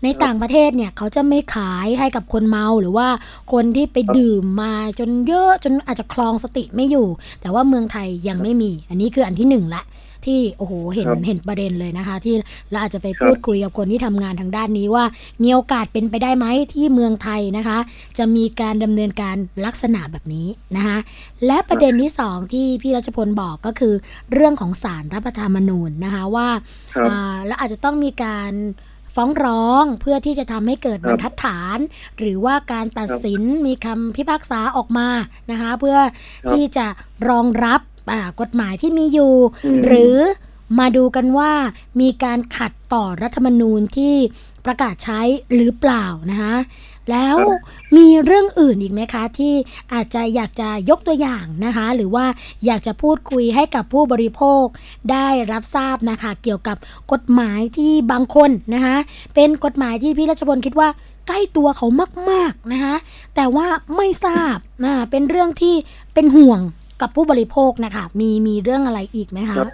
[0.02, 3.08] ในครับต่างประเทศเนี่ยเขาจะไม่ขายให้กับคนเมาหรือว่า
[3.52, 7.08] คนที่ไปครับดื่มมาจนเยอะจนอาจจะคลองสติไม่อยู่
[7.40, 9.82] แต่ว่าเมืองไทยยังไม่มี อันนี้คืออันที่หนึ่งละ
[10.26, 12.34] ที่โอ้โหเห็นครับเห็นประเด็นเลยนะคะ ที่
[12.70, 15.04] เราอาจจะไปครับพูดคุยกับคนที่ทำงานทางด้านนี้ว่า
[15.42, 17.78] มีโอกาสเป็นไปได้ไหมที่เมืองไทยนะคะ
[18.18, 19.36] จะมีการดำเนินการ
[19.66, 20.98] ลักษณะแบบนี้นะคะ
[21.46, 23.94] และประเด็นที่สองที่พี่รัชพลบอกก็คือ
[24.32, 26.48] เรื่องของสารรัฐธรรมนูญนะคะว่า
[26.94, 28.52] ครับอ่าแล้วอาจจะต้องมีการ
[29.14, 31.78] ฟ้องร้องเพื่อที่จะทำให้เกิดครับบรรทัดฐาน
[32.18, 35.08] หรือว่าการตัดครับสินมีคำพิพากษาออกมา
[35.50, 36.86] นะคะ เพื่อครับที่จะ
[37.28, 37.95] รองรับอ่า
[38.40, 39.34] กฎหมายที่มีอยู่
[39.66, 40.16] อืมหรือ
[40.78, 41.52] มาดูกันว่า
[42.00, 44.14] มีการขัดต่อรัฐธรรมนูญที่
[44.64, 45.20] ประกาศใช้
[45.54, 46.56] หรือเปล่านะคะ
[47.10, 47.60] แล้วครับ
[47.96, 49.54] มีเรื่องอื่นอีกไหมคะ ที่
[49.92, 52.24] อาจจะอยากจะยกตัวอย่างนะคะ หรือว่า
[52.66, 54.64] อยากจะพูดคุยให้กับผู้บริโภค
[55.10, 56.76] ได้รับทราบนะคะ เกี่ยวกับ
[57.12, 58.96] กฎหมายที่บางคนนะคะ
[59.34, 60.88] เป็นกฎหมายที่พี่รัชพลคิดว่า
[61.26, 61.86] ใกล้ตัวเขา
[62.30, 62.94] มาก ๆนะคะ
[63.34, 63.66] แต่ว่า
[63.96, 65.74] ไม่ทราบนะเป็นเรื่องที่
[66.14, 66.60] เป็นห่วง
[67.00, 69.70] กับผู้บริโภคนะคะ มีมีเรื่องอะไรอีกไหมคะครับ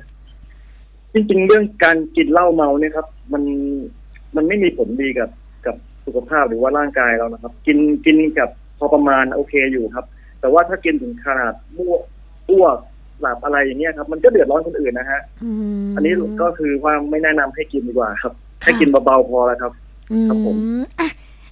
[1.13, 3.43] จริงๆเรื่องการกินเหล้าเมาเนี่ยครับ มัน
[4.37, 5.31] มันไม่มีผลดีกับ
[5.67, 10.07] กับสุขภาพหรือว่าร่างกายเรานะครับ กินกินกับพอประมาณโอเคอยู่ครับ
[10.41, 11.95] แต่ว่าถ้ากินถึงขนาดมั่ว
[12.51, 12.77] อ้วก
[13.21, 15.21] หลับอะไรอย่างเงี้ยครับ มันก็เดือดร้อนคนอื่นนะฮะ
[15.83, 18.33] มอันนี้ก็คือว่าไม่แนะนำให้กินดีกว่าครับ
[18.63, 19.73] ค่ะให้กินเบาๆพอแล้วครับ
[20.29, 21.09] ครับผมอืมอะ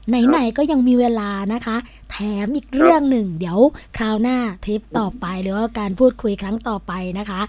[0.09, 1.77] ไหนๆก็ยังมีเวลานะคะ
[2.11, 3.59] แถมอีกเรื่องหนึ่ง เดี๋ยว
[3.97, 7.41] คราวหน้าทริปต่อไปหรือว่าการพูดคุยครั้งต่อไปนะคะ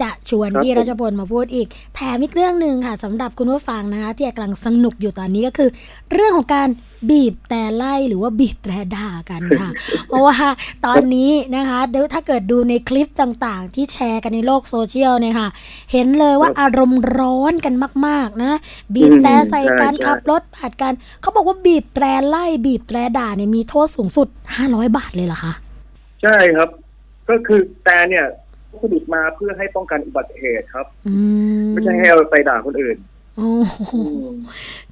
[0.00, 5.68] จะชวนครับพี่ผมรัชพลมาพูดอีก แถมอีกเรื่องหนึ่งค่ะสำหรับคุณผู้ฟังนะคะ ที่กำลังสนุกอยู่ตอนนี้ก็คือ
[6.12, 6.70] เรื่องของการ
[7.10, 9.70] บีบแต่ไล่หรือว่าบีบแต่ด่ากันค่ะ
[10.08, 10.36] เพราะว่า
[10.86, 15.48] ตอนนี้นะคะเดี๋ยวถ้าเกิดดูในคลิปต่างๆ ที่แชร์กันในโลกโซเชียลเนี่ยค่ะ
[15.92, 17.74] เห็นเลยว่าครับอารมณ์ร้อนกัน
[18.06, 18.52] มาก ๆ นะ
[18.94, 24.28] บีบแต่ใส่กันใช่ใช่ขับรถผ่านกันเขาบอกว่าบีบแตรไล่บีบแตรด่าเนี่ยมีโทษสูงสุด
[24.60, 25.52] 500บาทเลยเหรอคะ
[26.22, 26.68] ใช่ครับ
[27.28, 28.26] ก็คือแต่เนี่ย
[28.80, 31.14] ผลิตมาเพื่อให้ป้องกันอุบัติเหตุครับอื
[31.64, 32.96] มไม่ใช่ให้เอาไปด่าคนอื่น
[33.36, 34.00] โอ้โหอื
[34.34, 34.36] ม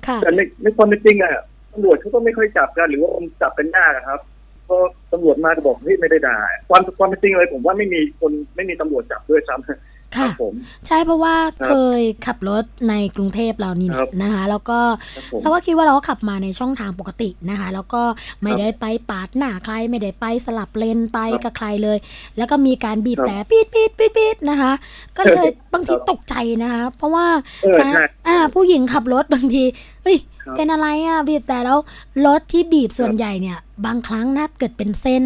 [0.07, 1.33] ค่ะแต่ในในความเป็นจริงอะ
[1.73, 4.21] ตำรวจเขาก็ไม่ค่อยจับกันหรือว่ามันจับกันยากอะครับ
[4.65, 4.81] เพราะ
[5.13, 6.37] ตำรวจมาก็บอกเฮ้ยไม่ได้ด่า
[6.69, 9.67] ความความเป็นจริงเลยผมว่าไม่มีคนไม่มีตำรวจจับด้วยซ้ำ
[10.17, 10.55] คค่ะรับผม
[10.87, 14.81] ใช่เพราะว่าครับเคยขับรถในกรุงเทพเรานี่ครับนะคะ แล้วก็
[15.15, 18.03] ครับผมเราก็คิดว่าเราก็ขับมาในช่องทางปกตินะคะ แล้วก็
[18.43, 21.99] ไม่ครับได้ไปปาดหน้าใครไม่ได้ไปสลับเลนไปครับกับใครเลย
[22.37, 24.73] แล้วก็มีการบีบครับแต่ปีดปีดปีดปีดนะคะ
[25.17, 27.27] ก็เลยบางทีครับตกใจนะคะ เพราะว่า
[27.63, 29.65] เออการใช่อ่าผู้หญิงขับรถบางที
[30.03, 31.79] เฮ้ยครับ เป็นอะไรอะบีบแต่แล้ว
[32.27, 35.25] รถที่บีบส่วนใหญ่เนี่ย บางครั้งน่าเกิดเป็นเส้น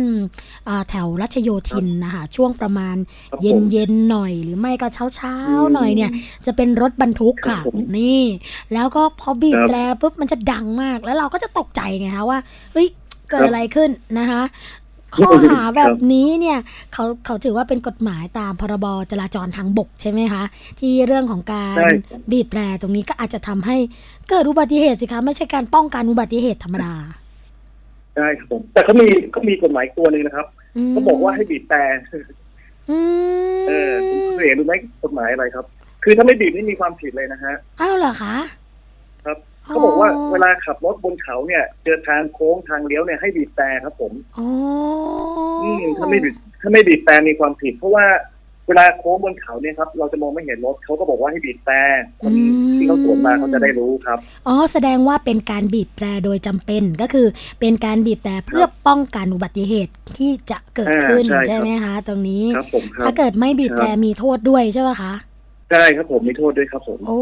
[0.69, 2.97] อ่าแถวรัชโยธินนะคะช่วงประมาณ
[3.31, 6.11] ครับเย็ผนมเย็นๆหน่อยหรือไม่ก็เช้าเช้าๆอืมหน่อยเนี่ย
[6.47, 8.23] จะเป็นรถบรรทุกค่ะครับผมนี่
[8.75, 12.39] แล้วก็พอบีบครับแตรปุ๊บมันจะดังมากแล้วเราก็จะตกใจไงคะว่า
[12.73, 12.89] เฮ้ย
[13.31, 14.43] เกิดครับอะไรขึ้นนะคะ
[15.15, 16.59] ข้อหาแบบนี้เนี่ย
[16.93, 20.43] เขาเขาถือว่าเป็นกฎหมายตามพรบจราจรทางบกใช่ไหมคะ
[20.81, 21.91] ที่เรื่องของการใช่
[22.33, 23.77] บีบแตรตรงนี้ก็อาจจะทำให้
[24.29, 26.95] เกิดอุบัติเหตุสิคะ ไม่ใช่การป้องกันอุบัติเหตุธรรมดา
[28.17, 30.47] ใช่ครับผมแต่เขามีเขามีกฎหมายตัวหนึ่งนะครับ
[30.89, 31.83] มเขาบอกว่าให้บีบแต่
[32.91, 32.99] อื
[33.57, 35.65] มเออคุณเคยเห็นดูไหมกฎหมายอะไรครับ
[36.05, 38.62] คือถ้าไม่บีบนี่มีความผิดเลยนะฮะอ้าวเหรอคะครับ
[39.65, 44.49] เขาบอกว่าเวลาขับรถบนเขาเนี่ยเจอทางโค้งทางเลี้ยวเนี่ยให้บีบแต่ครับผมอ๋อ
[45.63, 48.07] อืมถ้าไม่บีบถ้าไม่บีบแต่มีความผิด เพราะว่า
[48.69, 51.83] เวลาโค้งบนเขาเนี่ยครับเราจะมองไม่เห็นรถเขาก็บอกว่าให้บีบแต่
[52.23, 52.33] คน
[52.77, 57.27] ที่เขาสวนมาเขาจะได้รู้ครับอ๋อแสดงว่าเป็นการบีบแตรโดยจำเป็นก็คือ
[57.61, 65.13] เป็นการบีบแต่เพื่อป้องกันอุบัติเหตุที่จะเกิดขึ้นอ่าใช่ครับใช่ไหมคะ ตรงนี้ครับผมครับถ้าเกิดไม่บีบแตรครับมีโทษด้วยใช่ไหมคะ
[65.73, 67.21] ใช่ครับผมมีโทษด้วยครับผม โอ้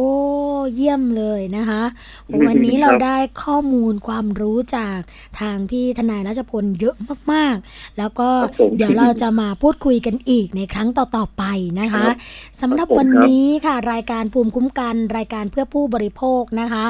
[0.74, 1.82] เยี่ยมเลยนะคะ
[2.30, 4.98] อืมวันนี้เราครับได้ข้อมูลความรู้จาก
[5.40, 6.96] ทางพี่ทนายรัชพลเยอะ
[7.32, 11.44] มากๆ แล้วก็ครับผมเดี๋ยวเราจะมาพูดคุยกันอีกในครั้งต่อๆไป
[11.80, 12.14] นะคะครับ
[12.60, 16.84] สำหรับครับผมวันครับนี้ค่ะ รายการภูมิคุ้มกันรายการเพื่อผู้บริโภคนะคะ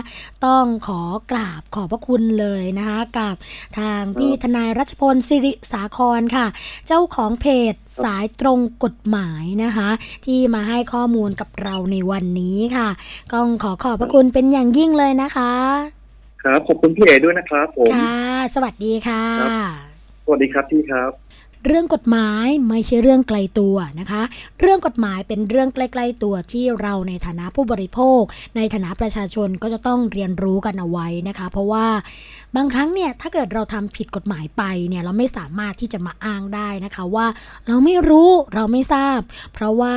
[0.46, 3.34] ต้องขอกราบขอบพระคุณเลยนะคะกับ
[3.78, 6.46] ทางพี่ทนายรัชพลสิริสาครค่ะ
[6.86, 9.90] เจ้าของเพจสายตรงกฎหมายนะคะ
[10.24, 12.88] ที่มาให้ข้อมูลกับเราในวันนี้ค่ะ
[13.32, 15.52] ก็ขอขอบพระคุณเป็นอย่างยิ่งเลยนะคะ
[16.42, 18.18] ครับขอบคุณพี่เอด้วยนะครับผมค่ะ
[18.54, 19.74] สวัสดีค่ะครับ
[20.24, 21.10] สวัสดีครับพี่ครับ
[21.66, 24.22] เรื่องกฎหมายไม่ใช่เรื่องไกลตัวนะคะ
[24.60, 28.22] เรื่องกฎหมายเป็นเรื่องใกล้ๆตัวที่เราในฐานะผู้บริโภค
[28.56, 31.86] ในฐานะประชาชนก็จะต้องเรียนรู้กันเอาไว้นะคะ เพราะว่า
[32.56, 37.26] บางครั้งเนี่ยถ้าเกิดเราทำผิดกฎหมายไปเนี่ยเราไม่สามารถที่จะมาอ้างได้นะคะว่า
[37.68, 39.20] เราไม่รู้เราไม่ทราบ
[39.54, 39.94] เพราะว่า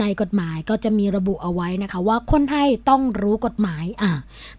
[0.00, 4.12] ในกฎหมายก็จะมีระบุเอาไว้นะคะ ว่าคนไทยต้องรู้กฎหมายอะ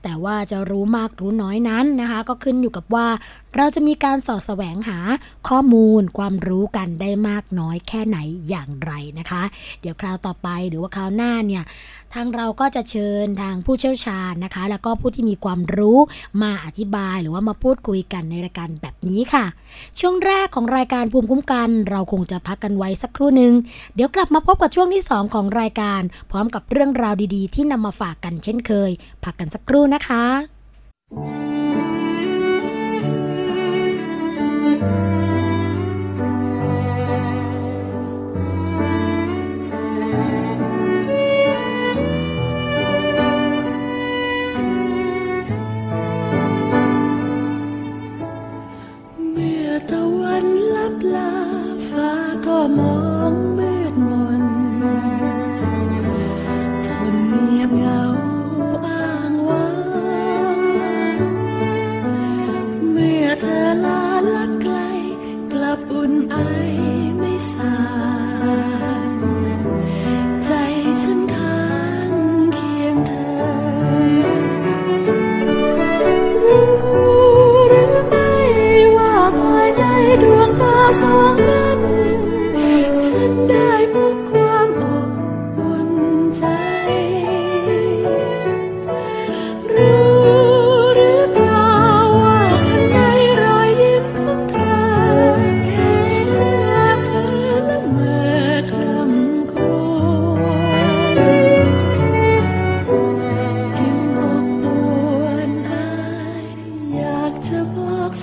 [0.04, 3.08] แต่ว่าจะรู้มากรู้น้อยนั้นนะคะ ก็ขึ้นอยู่กับว่า
[3.58, 5.00] เราจะมีการสอดแสวงหา
[5.48, 8.18] ข้อมูลความรู้กันได้มากน้อยแค่ไหน
[8.50, 9.44] อย่างไรนะคะ
[9.82, 11.64] เดี๋ยวคราวต่อไปหรือว่าคราวหน้าเนี่ย
[12.14, 15.98] ทางเราก็จะเชิญทางผู้เชี่ยวชาญนะคะ แล้วก็ผู้ที่มีความรู้
[16.42, 19.46] มาอธิบายหรือว่ามาพูดคุยกันในรายการแบบนี้ค่ะ
[20.00, 23.54] ช่วงแรกของรายการภูมิคุ้มกัน เราคงจะพักกันไว้สักครู่หนึ่ง
[23.96, 28.92] เดี๋ยวกลับมาพบกับช่วงที่ 2 ของรายการ พร้อมกับเรื่องราวดีๆ ที่นำมาฝากกันเช่นเคย
[29.24, 30.26] พักกันสักครู่นะคะ
[31.64, 31.65] เ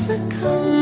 [0.08, 0.81] บอ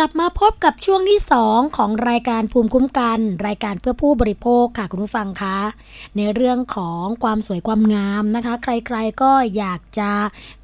[0.00, 5.58] กลับมาพบกับช่วงที่ 2 ของรายการภูมิคุ้มกัน รายการเพื่อผู้บริโภคค่ะคุณผู้ฟังคะ
[6.16, 10.12] ในเรื่องของความสวยความงามนะคะ ใครๆก็อยากจะ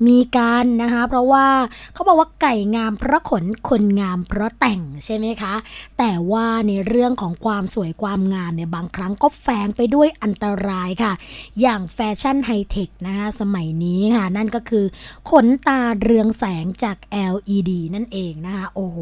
[0.06, 1.46] มีกันนะคะ เพราะว่า
[1.94, 5.54] เขาบอกว่าไก่งามเพราะขนคนงามเพราะแต่งใช่ไหมคะ
[5.98, 11.12] แต่ว่าในเรื่องของความสวยความงามเนี่ยบางครั้งก็แฝงไปด้วยอันตรายค่ะ
[11.60, 14.84] อย่างแฟชั่นไฮเทคนะคะสมัยนี้ค่ะ นั่นก็คือ
[15.30, 16.96] ขนตาเรืองแสงจาก
[17.32, 18.98] LED นั่นเองนะคะโอ้โห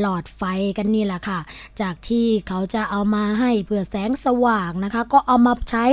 [0.00, 0.42] หลอดไฟ
[0.76, 1.40] กันนี่แหละค่ะ
[1.80, 5.86] จากที่เขาจะเอามาให้เพื่อแสงสว่างนะคะ ก็เอามาใช้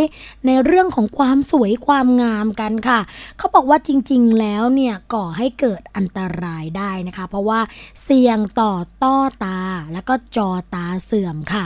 [0.46, 3.00] ในเรื่องของความสวยความงามกันค่ะ
[3.38, 7.60] เขาบอกว่าจริง ๆ แล้วเนี่ยก่อให้เกิดอันตรายได้นะคะ เพราะว่า
[8.04, 9.62] เสี่ยงต่อต้อตา
[9.94, 11.66] แล้วก็จอตาเสื่อมค่ะ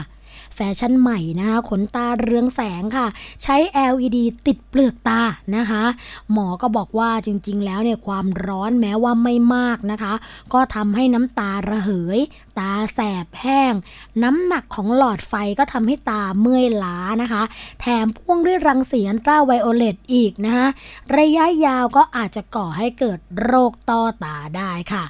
[0.56, 3.06] แฟชั่นใหม่นะคะขนตาเรืองแสงค่ะ
[3.42, 3.56] ใช้
[3.92, 5.22] LED ติดเปลือกตา
[5.56, 5.84] นะคะ
[6.32, 10.14] หมอก็บอกว่าจริง ๆ แล้วเนี่ยความร้อนแม้ว่าไม่มากนะคะ
[10.52, 12.18] ก็ทำให้น้ำตาระเหย
[12.58, 13.74] ตาแสบแห้ง
[14.22, 17.42] น้ำหนักของหลอดไฟก็ทำให้ตาเมื่อยล้านะคะ
[17.80, 20.66] แถมพ่วงด้วยรังสีอัลตราไวโอเลตอีกนะคะ
[21.16, 25.04] ระยะยาวก็อาจจะก่อให้เกิดโรคต้อตาได้ค่ะ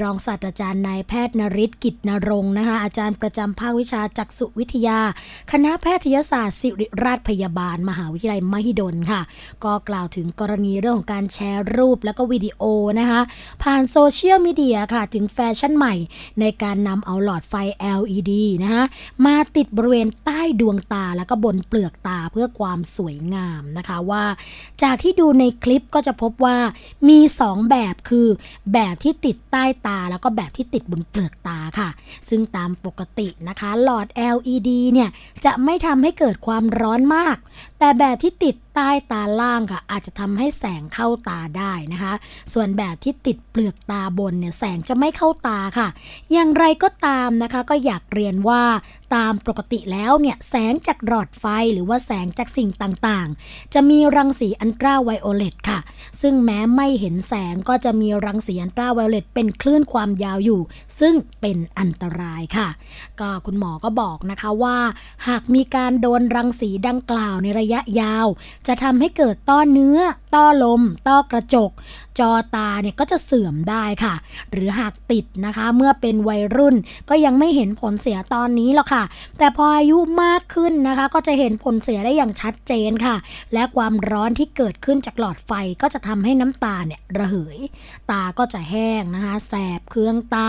[0.00, 5.00] รองศาสตราจารย์นายแพทย์นริศกิจนรงค์นะคะ อาจารย์ประจำภาควิชาจักษุวิทยา
[5.52, 9.22] คณะแพทยศาสตร์ศิริราชพยาบาล มหาวิทยาลัยมหิดลค่ะ
[9.64, 12.62] ก็กล่าวถึงกรณีเรื่องของการแชร์รูปแล้วก็วิดีโอ
[13.00, 13.20] นะคะ
[13.62, 15.94] ผ่านโซเชียลมีเดียค่ะ ถึงแฟชั่นใหม่
[16.40, 17.54] ในการนำเอาหลอดไฟ
[17.98, 18.32] LED
[18.62, 18.84] นะคะ
[19.26, 24.24] มาติดบริเวณใต้ดวงตาแล้วก็บนเปลือกตาเพื่อความสวยงามนะคะว่า
[24.82, 26.56] จากที่ดูในคลิปก็จะพบว่า
[27.08, 28.28] มี 2 แบบคือ
[28.72, 31.88] แบบที่ติดใต้ตาแล้วก็แบบที่ติดบนเปลือกตาค่ะ
[32.28, 35.10] ซึ่งตามปกตินะคะ หลอด LED เนี่ย
[35.44, 37.36] จะไม่ทำให้เกิดความร้อนมาก
[37.78, 42.12] แต่แบบที่ติด ใต้ตาล่างค่ะ อาจจะทำให้แสงเข้าตาได้นะคะ
[42.52, 45.88] ส่วนแบบที่ติดเปลือกตาบนเนี่ยแสงจะไม่เข้าตาค่ะ
[46.32, 48.62] อย่างไรก็ตามนะคะ ก็อยากเรียนว่า
[49.14, 55.78] ตามปกติแล้วเนี่ยแสงจากหลอดไฟหรือว่าแสงจากสิ่งต่างๆ จะมีรังสีอันตราไวโอเลตค่ะ
[56.22, 60.60] ซึ่งแม้ไม่เห็นแสงก็จะมีรังสีอันตราไวโอเลตเป็นคลื่นความยาวอยู่
[61.00, 62.68] ซึ่งเป็นอันตรายค่ะ
[63.20, 64.78] ก็คุณหมอก็บอกนะคะว่า
[65.28, 68.26] หากมีการโดนรังสีดังกล่าวในระยะยาว
[68.66, 69.98] จะทำให้เกิดต้อเนื้อ
[70.34, 71.70] ต้อลม ต้อกระจก
[72.18, 74.14] จอตาเนี่ยก็จะเสื่อมได้ค่ะ
[74.52, 76.76] หรือหากติดนะคะ เมื่อเป็นวัยรุ่น
[77.08, 79.04] ก็ยังไม่เห็นผลเสียตอนนี้หรอกค่ะ
[79.38, 83.16] แต่พออายุมากขึ้นนะคะ ก็จะเห็นผลเสียได้อย่างชัดเจนค่ะ
[83.54, 85.52] และความร้อนที่เกิดขึ้นจากหลอดไฟ
[85.82, 87.58] ก็จะทำให้น้ำตาเนี่ยระเหย
[88.10, 90.48] ตาก็จะแห้งนะคะ แสบเคืองตา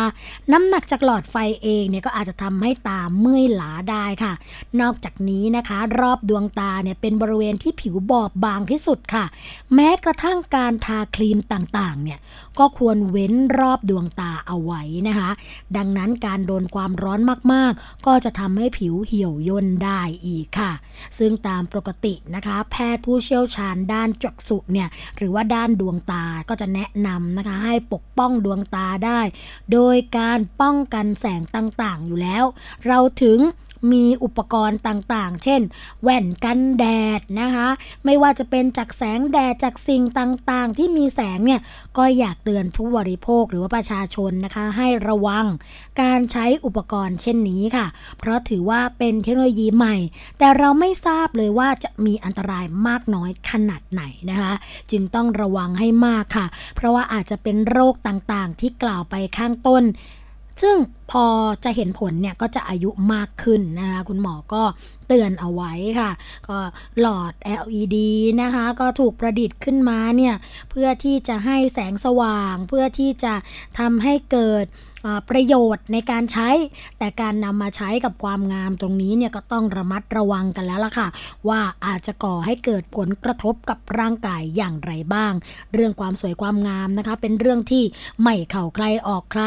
[0.51, 4.34] น้ำหนักจากหลอดไฟเองเนี่ยก็อาจจะทำให้ตาเมื่อยหลาได้ค่ะ
[4.82, 9.26] นอกจากนี้นะคะ รอบดวงตาเนี่ยเป็นบริเวณที่ผิวบอบบางที่สุดค่ะ
[9.76, 12.20] แม้กระทั่งการทาครีมต่างๆเนี่ย
[12.60, 15.30] ก็ควรเว้นรอบดวงตาเอาไว้นะคะ
[15.78, 17.20] ดังนั้นการโดนความร้อน
[17.53, 20.72] มากๆ ก็จะทำให้ผิวเหี่ยวย่นได้อีกค่ะ
[21.18, 24.88] ซึ่งตามปกตินะคะ แพทย์ผู้เชี่ยวชาญด้านจักษุเนี่ย
[25.18, 29.22] หรือว่าด้านดวงตาก็จะแนะนำนะคะ ให้ปกป้องดวงตาได้
[29.72, 32.43] โดยการป้องกันแสงต่างๆ อยู่แล้ว
[32.88, 33.39] เราถึง
[33.91, 35.61] มีอุปกรณ์ต่างๆ เช่น
[36.03, 36.86] แว่นกันแด
[37.19, 37.67] ดนะคะ
[38.05, 41.61] ไม่ว่าจะเป็นจากแสงแดดจากสิ่งต่างๆ ที่มีแสงเนี่ย
[41.97, 45.45] ก็อยากเตือนผู้บริโภคหรือว่าประชาชนนะคะ ให้ระวัง
[46.01, 47.88] การใช้อุปกรณ์เช่นนี้ค่ะ
[48.19, 49.95] เพราะถือว่าเป็นเทคโนโลยีใหม่
[50.38, 54.53] แต่เราไม่ทราบเลยว่าจะมีอันตรายมากน้อยขนาดไหนนะคะ
[54.91, 59.84] จึงต้องระวังให้มากค่ะ เพราะว่าอาจจะเป็นโรคต่างๆ ที่กล่าวไปข้างต้น
[60.62, 60.76] ซึ่ง
[61.12, 61.26] พอ
[61.64, 64.64] จะเห็นผลเนี่ยก็จะอายุมากขึ้นนะคะคุณหมอก็
[65.10, 66.12] เตือนเอาไว้ค่ะ
[66.47, 66.57] ก็
[66.99, 67.97] หลอด LED
[68.41, 70.36] นะคะ ก็ถูกประดิษฐ์ขึ้นมาเนี่ย
[70.72, 73.34] เพื่อที่จะให้แสงสว่าง เพื่อที่จะ
[73.80, 74.66] ทำให้เกิด
[75.30, 76.49] ประโยชน์ในการใช้
[76.97, 81.07] แต่การนำมาใช้กับความงามตรงนี้เนี่ยก็ต้องระมัดระวังกันแล้วล่ะค่ะ
[81.47, 85.34] ว่าอาจจะก่อให้เกิดผลกระทบกับร่างกายอย่างไรบ้าง
[85.74, 87.84] เรื่องความสวยความงามนะคะ เป็นเรื่องที่
[88.22, 89.43] ไม่เข่าใครออกใคร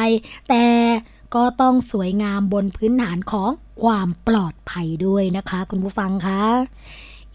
[0.48, 0.64] แต่
[1.34, 3.50] ก็ต้องสวยงามบนพื้นฐานของ
[3.82, 6.42] ความปลอดภัยด้วยนะคะ คุณผู้ฟังคะ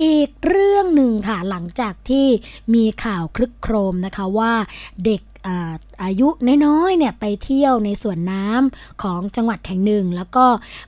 [0.03, 2.27] อีกเรื่องหนึ่งค่ะหลังจากที่
[2.73, 4.53] มีข่าวคลึกโครมนะคะว่า
[5.05, 5.21] เด็ก
[6.03, 6.27] อายุ
[6.65, 10.45] น้อยๆเนี่ยไปเที่ยวในสวนน้ำของจังหวัดแห่งหนึ่ง แล้วก็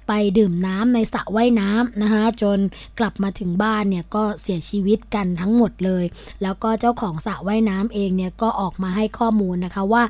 [0.08, 2.60] ไปดื่มน้ำในสระว่ายน้ำนะคะจน
[3.00, 6.06] กลับมาถึงบ้านเนี่ยก็เสียชีวิตกันทั้งหมดเลย
[6.42, 10.04] แล้วก็เจ้าของสระว่ายน้ำเองเนี่ยก็ออกมาให้ข้อมูลนะคะว่า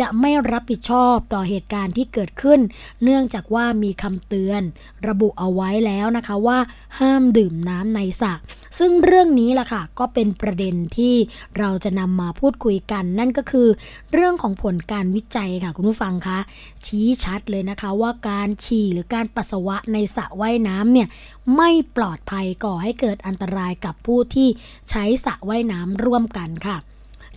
[0.00, 2.60] จะไม่รับผิดชอบต่อเหตุการณ์ที่เกิดขึ้น
[3.02, 4.62] เนื่องจากว่ามีคำเตือน
[5.08, 6.58] ระบุเอาไว้แล้วนะคะว่า
[7.00, 8.34] ห้ามดื่มน้ำในสระ
[8.78, 11.14] ซึ่งเรื่องนี้ล่ะค่ะก็เป็นประเด็นที่
[11.58, 13.68] เราจะนำมาพูดคุยกัน นั่นก็คือ
[14.12, 16.38] เรื่องของผลการวิจัยค่ะคุณผู้ฟังคะ
[16.86, 21.08] ชี้ชัดเลยนะคะว่าการฉี่หรือการปัสสาวะในสระว่ายน้ำเนี่ย
[21.56, 24.48] ไม่ปลอดภัยก่อให้เกิดอันตรายกับผู้ที่
[24.90, 26.76] ใช้สระว่ายน้ำร่วมกันค่ะ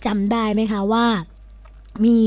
[0.06, 1.06] จำได้ไหมคะว่า
[2.04, 2.20] มี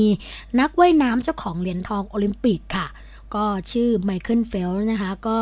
[0.60, 2.86] นักว่ายน้ำเจ้าของเหรียญทองโอลิมปิกค่ะ
[3.34, 5.38] ก็ชื่อไมเคิลเฟลป์สนะคะ ก็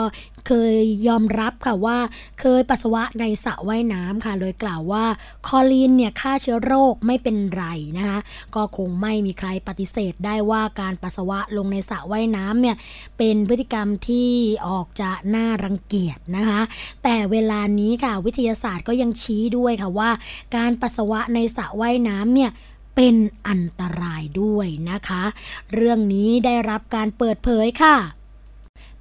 [0.47, 0.76] เคย
[1.09, 1.99] ยอมรับค่ะว่า
[2.41, 5.05] เคยปัสสาวะในสระว่ายน้ำค่ะ โดยกล่าวว่า
[5.47, 7.64] คลอรีนเนี่ยฆ่าเชื้อโรคไม่เป็นไร
[7.99, 8.18] นะคะ
[8.55, 12.76] ก็คงไม่มีใครปฏิเสธได้ว่าการปัสสาวะลงในสระว่ายน้ำเนี่ย
[13.18, 14.30] เป็นพฤติกรรมที่
[14.68, 16.61] ออกจะน่ารังเกียจนะคะ
[17.05, 20.11] แต่เวลานี้ค่ะวิทยาศาสตร์ก็ยังชี้ด้วยค่ะว่า
[20.57, 22.51] การปัสสาวะในสระว่ายน้ำเนี่ย
[23.01, 23.18] เป็น
[23.49, 25.22] อันตรายด้วยนะคะ
[25.72, 27.96] เรื่องนี้ได้รับการเปิดเผยค่ะ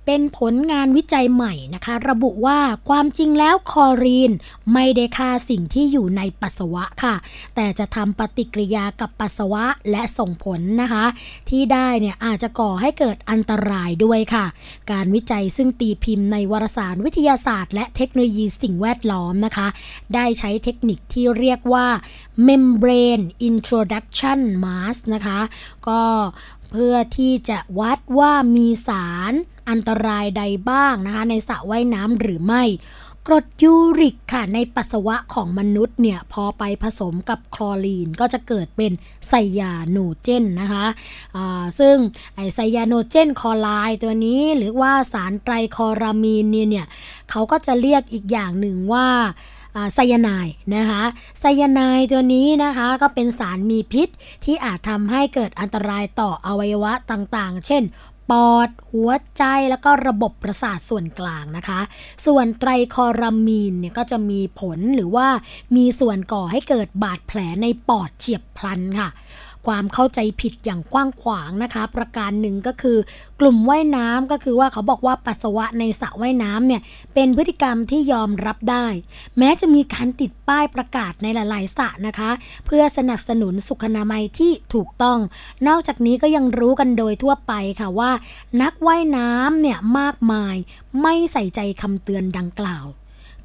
[0.09, 4.31] เป็นผลงานวิจัยใหม่นะคะ ระบุว่าความจริงแล้วคอรีน
[4.73, 7.15] ไม่ได้ฆ่าสิ่งที่อยู่ในปัสสาวะค่ะ
[7.55, 11.05] แต่จะทำปฏิกิริยากับปัสสาวะและส่งผลนะคะ
[11.49, 14.45] ที่ได้เนี่ยอาจจะก่อให้เกิดอันตรายด้วยค่ะ
[14.91, 19.67] การวิจัยซึ่งตีพิมพ์ในวารสารวิทยาศาสตร์ และเทคโนโลยีสิ่งแวดล้อมนะคะ
[20.15, 21.87] ได้ใช้เทคนิคที่เรียกว่า
[22.47, 25.39] membrane introduction mask นะคะ
[25.87, 26.01] ก็
[26.71, 29.33] เพื่อที่จะวัดว่ามีสาร
[29.69, 32.63] อันตรายใดบ้างนะคะ ในสระว่ายน้ำหรือไม่
[33.27, 38.91] กรดยูริกค่ะ ในปัสสาวะของมนุษย์เนี่ย พอไปผสมกับคลอรีนก็จะเกิดเป็น
[39.27, 41.95] ไซยาโนเจนนะคะะซึ่ง
[42.35, 43.67] ไอไซยาโนเจนคลอไร
[44.03, 46.87] ตัวนี้หรือว่าสารไตรคอรามีนเนี่ยเนี่ย
[47.29, 49.07] เขาก็จะเรียกอีกอย่างหนึ่งว่า
[49.93, 51.03] ไซยาไนด์นะคะ
[51.39, 54.09] ไซยาไนด์ตัวนี้นะคะก็เป็นสารมีพิษ
[54.45, 57.83] ที่อาจทำให้เกิดอันตรายต่ออวัยวะต่างๆ เช่น
[58.33, 61.79] ปอด หัวใจแล้วก็ระบบประสาทส่วนกลางนะคะ
[62.25, 65.27] ส่วนไตรคอรามีนเนี่ยก็จะมีผลหรือว่า
[65.75, 69.09] มีส่วนก่อให้เกิดบาดแผลในปอดเฉียบพลันค่ะ
[69.67, 72.97] ความเข้าใจผิดอย่างกว้างขวางนะคะ ประการหนึ่งก็คือ
[73.39, 76.81] กลุ่มว่ายน้ำก็คือว่าเขาบอกว่าปัสสาวะในสระว่ายน้ำเนี่ย
[77.13, 78.85] เป็นพฤติกรรมที่ยอมรับได้
[79.37, 82.29] แม้จะมีการติดป้ายประกาศในหลายๆสระนะคะ
[82.65, 85.19] เพื่อสนับสนุนสุขนามัยที่ถูกต้อง
[85.67, 88.11] นอกจากนี้ก็ยังรู้กันโดยทั่วไปค่ะว่า
[88.61, 90.55] นักว่ายน้ำเนี่ยมากมาย
[91.01, 92.85] ไม่ใส่ใจคำเตือนดังกล่าว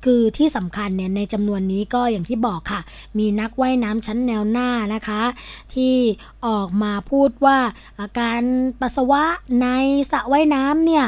[0.05, 2.81] คือที่สำคัญเนี่ยในจำนวนนี้ก็อย่างที่บอกค่ะ
[3.19, 5.23] มีนักว่ายน้ำชั้นแนวหน้านะคะ
[5.75, 5.95] ที่
[6.47, 7.59] ออกมาพูดว่า
[8.01, 8.41] อาการ
[8.81, 9.25] ปัสสาวะ
[9.63, 9.69] ใน
[10.13, 11.05] สระว่ายน้ำเนี่ย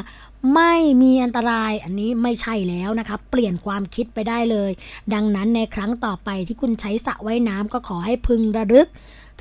[0.54, 4.70] ไม่มีอันตรายอันนี้ไม่ใช่แล้วนะคะเปลี่ยนความคิดไปได้เลย
[5.14, 8.88] ดังนั้นในครั้งต่อไปที่คุณใช้สระว่ายน้ำก็ขอให้พึงระลึก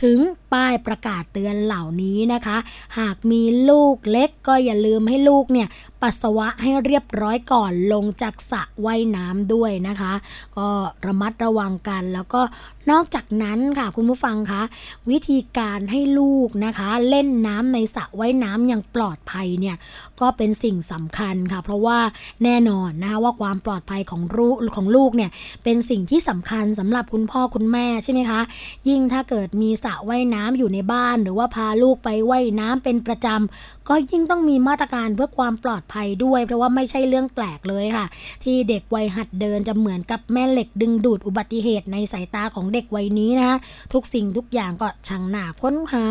[0.04, 0.20] ถึง
[0.54, 2.58] ป้ายประกาศเตือนเหล่านี้นะคะ
[3.00, 5.68] หากมีลูกเล็กก็อย่าลืมให้ลูกเนี่ย
[6.04, 10.14] ปัสสาวะให้เรียบร้อยก่อนลงจากสระว่ายน้ำด้วยนะคะ
[10.58, 10.68] ก็
[11.06, 12.42] ระมัดระวังกันแล้วก็
[12.92, 14.62] นอกจากนั้นค่ะคุณผู้ฟังคะ
[15.10, 19.76] วิธีการให้ลูกนะคะ เล่นน้ำในสระว่ายน้ำอย่างปลอดภัยเนี่ย
[20.24, 22.00] ก็เป็นสิ่งสำคัญค่ะ เพราะว่า
[22.44, 25.32] แน่นอนนะคะว่าความปลอดภัยของลูกของลูกเนี่ย
[25.64, 28.42] เป็นสิ่งที่สำคัญสำหรับคุณพ่อคุณแม่ใช่ไหมคะ
[28.90, 38.06] ยิ่งถ้าเกิดมีสระว่ายน้ำอยู่ในบ้าน หรือว่าพาลูกไปว่ายน้ำเป็นประจำก็ยิ่งต้องมีมาตรการเพื่อความปลอดภัยด้วย เพราะว่าไม่ใช่เรื่องแปลกเลยค่ะ
[38.44, 43.58] ที่เด็กวัยหัดเดินจะเหมือนกับแม่เหล็กดึงดูดอุบัติเหตุในสายตาของเด็กวัยนี้นะคะ
[43.94, 46.06] ทุกสิ่งทุกอย่างก็ช่างหนาค้นหา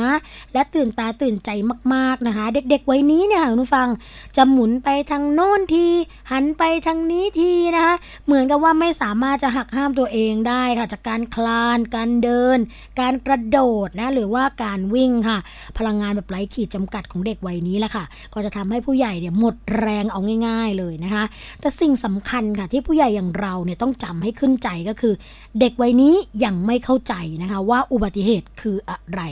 [0.53, 1.51] และตื่นตาตื่นใจ
[1.95, 3.89] มากๆนะคะ เด็กๆวัยนี้เนี่ยคุณฟัง
[4.37, 5.87] จะหมุนไปทางโน้นที
[6.33, 7.95] หันไปทางนี้ทีนะคะ
[8.27, 12.59] เหมือนกับว่าไม่สามารถจะหักห้ามตัวเองได้ค่ะ จากการคลาน การเดิน
[13.01, 15.39] การกระโดดนะหรือว่าการวิ่งค่ะ
[15.79, 21.25] พลังงานแบบไร้ขีดจำกัดของเด็กวัยนี้แหละค่ะ ก็จะทำให้ผู้ใหญ่เนี่ยหมดแรงเอาง่าย ๆเลยนะคะ
[21.61, 25.15] แต่สิ่งสำคัญค่ะที่ผู้ใหญ่อย่างเราเนี่ยต้องจำให้ขึ้นใจก็คือ
[25.61, 29.23] เด็กวัยนี้ยังไม่เข้าใจนะคะว่าอุบัติเหตุคืออะไร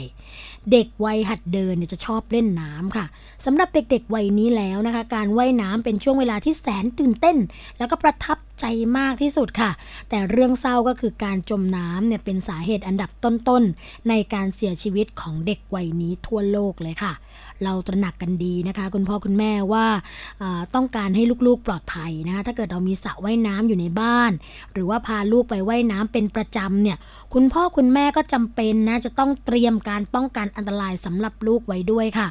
[0.71, 3.05] เด็กวัยหัดเดินเนี่ยจะชอบเล่นน้ำค่ะ
[3.45, 7.37] สำหรับเด็กๆวัยนี้แล้วนะคะ การว่ายน้ำเป็นช่วงเวลาที่แสนตื่นเต้น
[7.77, 8.65] แล้วก็ประทับ ใจ
[8.97, 9.71] มากที่สุดค่ะ
[10.09, 17.13] แต่เรื่องเศร้าก็คือการจมน้ำเนี่ยเป็นสาเหตุอันดับต้นๆ ในการเสียชีวิตของเด็กวัยนี้ทั่วโลกเลยค่ะ
[17.65, 19.85] เราตระหนักกันดีนะคะ คุณพ่อคุณแม่ว่า
[20.75, 24.31] ต้องการให้ลูกๆปลอดภัยนะคะถ้าเกิดเรามีสระว่ายน้ำอยู่ในบ้าน
[24.73, 26.97] หรือว่าพาลูกไปว่ายน้ำเป็นประจำเนี่ย
[27.33, 32.27] คุณพ่อคุณแม่ก็จำเป็นนะจะต้องเตรียมการป้องกันอันตรายสำหรับลูกไว้ด้วยค่ะ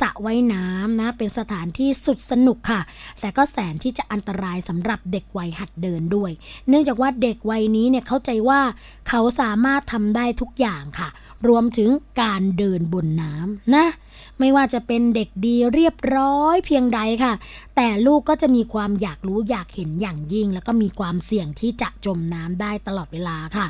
[0.00, 2.80] สระว่ายน้ำนะเป็นสถานที่สุดสนุกค่ะ
[3.20, 6.30] แต่ก็แสนที่จะอันตรายสำหรับเด็กวัยหัดเดินด้วย
[6.68, 8.60] เนื่องจากว่าเด็กวัยนี้เนี่ยเข้าใจว่า
[9.08, 11.08] เขาสามารถทำได้ทุกอย่างค่ะ
[11.48, 11.90] รวมถึง
[12.22, 13.86] การเดินบนน้ำนะ
[14.38, 17.34] ไม่ว่าจะเป็นเด็กดีเรียบร้อยเพียงใดค่ะ
[17.76, 23.66] แต่ลูกก็จะมีความอยากรู้อยากเห็นอย่างยิ่ง แล้วก็มีความเสี่ยงที่จะจมน้ำได้ตลอดเวลาค่ะ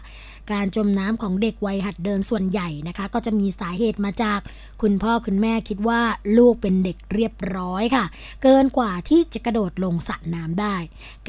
[0.52, 4.40] การจมน้ำของเด็กวัยหัดเดินส่วนใหญ่นะคะ ก็จะมีสาเหตุมาจาก
[4.82, 6.00] คุณพ่อคุณแม่คิดว่า
[6.38, 8.04] ลูกเป็นเด็กเรียบร้อยค่ะ
[8.42, 10.76] เกินกว่าที่จะกระโดดลงสระน้ำได้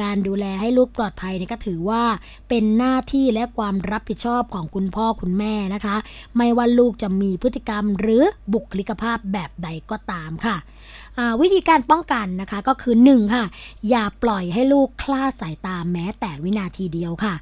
[0.01, 2.03] การดูแลให้ลูกปลอดภัยเนี่ยก็ถือว่า
[2.49, 5.95] เป็นหน้าที่และความรับผิดชอบของคุณพ่อคุณแม่นะคะ
[6.37, 10.57] ไม่ว่าลูกจะมีพฤติกรรมหรือบุคลิกภาพแบบใดก็ตามค่ะ
[11.41, 13.45] วิธีการป้องกันนะคะก็คือ 1 ค่ะ
[13.89, 17.35] อย่าปล่อยให้ลูกคลาดสายตาแม้แต่วินาทีเดียวค่ะ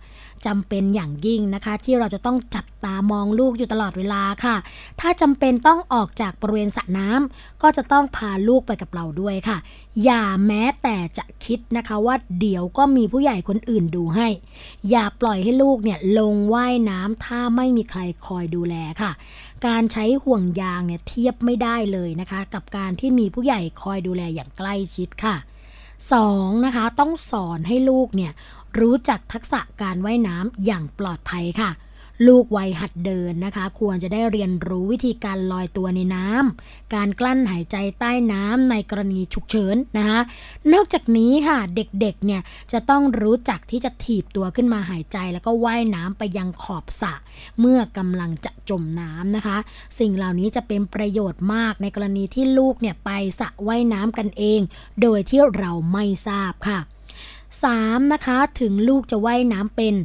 [0.46, 4.56] จำเป็นอย่างยิ่งนะคะ ที่เราจะต้องจับตามองลูกอยู่ตลอดเวลาค่ะ
[5.00, 9.58] ถ้าจำเป็นต้องออกจากบริเวณสระน้ำก็จะต้องพาลูกไปกับเราด้วยค่ะ
[10.04, 14.28] อย่าแม้แต่จะคิดนะคะว่าเดี๋ยวก็มีผู้ใหญ่คนอื่นดูให้
[14.90, 19.12] อย่าปล่อยให้ลูกเนี่ยลงว่ายน้ำถ้าไม่มีใครคอยดูแลค่ะ
[19.68, 25.36] การใช้ห่วงยางเนี่ยเทียบไม่ได้เลยนะคะ กับการที่มีผู้ใหญ่คอยดูแลอย่างใกล้ชิดค่ะ
[26.02, 26.66] 2.
[26.66, 28.32] นะคะต้องสอนให้ลูกเนี่ย
[28.80, 31.72] รู้จักทักษะการว่ายน้ำอย่างปลอดภัยค่ะ
[32.28, 40.20] ลูกวัยหัดเดินนะคะ ควรจะได้เรียนรู้วิธีการลอยตัวในน้ำการกลั้นหายใจใต้น้ำในกรณีฉุกเฉินนะคะ
[40.74, 42.42] นอกจากนี้ค่ะเด็กๆเนี่ย
[42.72, 47.14] จะต้องรู้จักที่จะถีบตัวขึ้นมาหายใจ แล้วก็ว่ายน้ำไปยังขอบสระ
[47.60, 49.58] เมื่อกำลังจะจมน้ำนะคะ
[50.00, 53.10] สิ่งเหล่านี้จะเป็นประโยชน์มากในกรณีที่ลูกเนี่ยไป
[53.40, 54.60] สระว่ายน้ำกันเอง
[55.02, 56.80] โดยที่เราไม่ทราบค่ะ
[57.62, 58.14] 3.
[58.14, 59.96] นะคะ ถึงลูกจะว่ายน้ำเป็น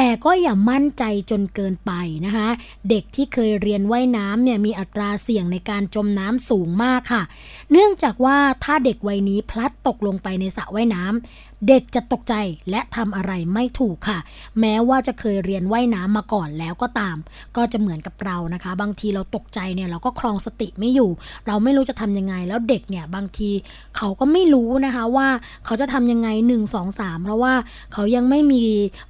[0.00, 1.92] แต่ก็อย่ามั่นใจจนเกินไป
[2.26, 2.48] นะคะ
[2.90, 7.22] เด็กที่เคยเรียนว่ายน้ำเนี่ยมีอัตราเสี่ยงในการจมน้ำสูงมากค่ะ
[7.70, 12.34] เนื่องจากว่าถ้าเด็กวัยนี้พลัดตกลงไปในสระว่ายน้ำเด็กจะตกใจ
[12.70, 14.18] และทำอะไรไม่ถูกค่ะ
[14.60, 17.16] แม้ว่าจะเคยเรียนว่ายน้ำมาก่อนแล้วก็ตาม
[17.56, 21.10] ก็จะเหมือนกับเรานะคะ บางทีเราตกใจเนี่ยเราก็คลองสติไม่อยู่
[21.46, 23.50] เราไม่รู้จะทำยังไงแล้วเด็กเนี่ยบางที
[23.96, 25.28] เขาก็ไม่รู้นะคะว่า
[25.64, 27.54] เขาจะทำยังไง 1 2 3 เพราะว่า
[27.92, 28.64] เขายังไม่มี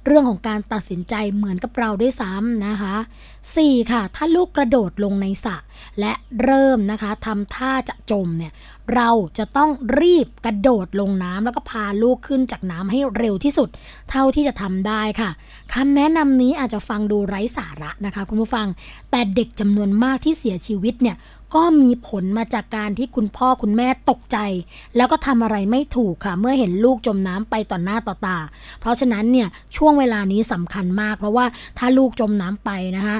[0.05, 2.95] เรื่องของการตัดสินใจเหมือนกับเราด้วยซ้ำนะคะ
[3.43, 3.91] 4.
[3.91, 5.55] ค่ะ ถ้าลูกกระโดดลงในสระ
[5.99, 6.13] และ
[6.43, 8.53] เริ่มนะคะทำท่าจะจมเนี่ย
[8.95, 9.69] เราจะต้อง
[9.99, 13.69] รีบกระโดดลงน้ำแล้วก็พาลูกขึ้นจากน้ำให้เร็วที่สุด
[14.09, 15.29] เท่าที่จะทำได้ค่ะ
[15.73, 18.67] คำแนะนำนี้อาจจะฟังดูไร้สาระนะคะคุณผู้ฟัง
[19.11, 21.15] แต่เด็กจำนวนมากที่เสียชีวิตเนี่ย
[21.55, 24.37] ก็มีผลมาจากการที่คุณพ่อคุณแม่ตกใจ
[24.95, 28.37] แล้วก็ทำอะไรไม่ถูกค่ะ เมื่อเห็นลูกจมน้ำไปต่อหน้าต่อตา
[28.79, 29.47] เพราะฉะนั้นเนี่ย
[29.77, 31.45] ช่วงเวลานี้สำคัญมาก เพราะว่า
[31.77, 33.17] ถ้าลูกจมน้ำไปนะคะ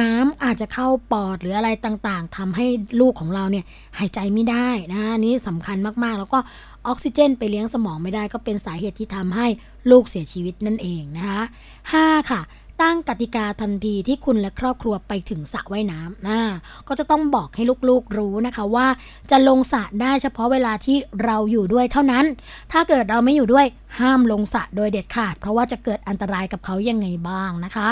[0.00, 2.66] น้ำอาจจะเข้าปอดหรืออะไรต่างๆทำให้
[3.00, 3.64] ลูกของเราเนี่ย
[3.98, 6.38] หายใจไม่ได้นะคะนี่สำคัญมากๆ แล้วก็
[6.86, 9.46] ออกซิเจนไปเลี้ยงสมองไม่ได้ก็เป็นสาเหตุที่ทำให้
[9.90, 11.42] ลูกเสียชีวิตนั่นเองนะคะ
[11.86, 12.30] 5.
[12.30, 12.40] ค่ะ
[12.82, 16.40] ตั้งกติกาทันทีที่คุณและครอบครัวไปถึงสระว่ายน้ำนะ
[16.88, 18.86] ก็จะต้องบอกให้ลูกๆรู้นะคะว่า
[19.30, 22.24] จะลงสระได้เฉพาะเวลาที่เราอยู่ด้วยเท่านั้น
[22.72, 23.66] ถ้าเกิดเราไม่อยู่ด้วย
[24.00, 27.88] ห้ามลงสระโดยเด็ดขาด เพราะว่าจะเกิดอันตรายกับเขายังไงบ้างนะคะ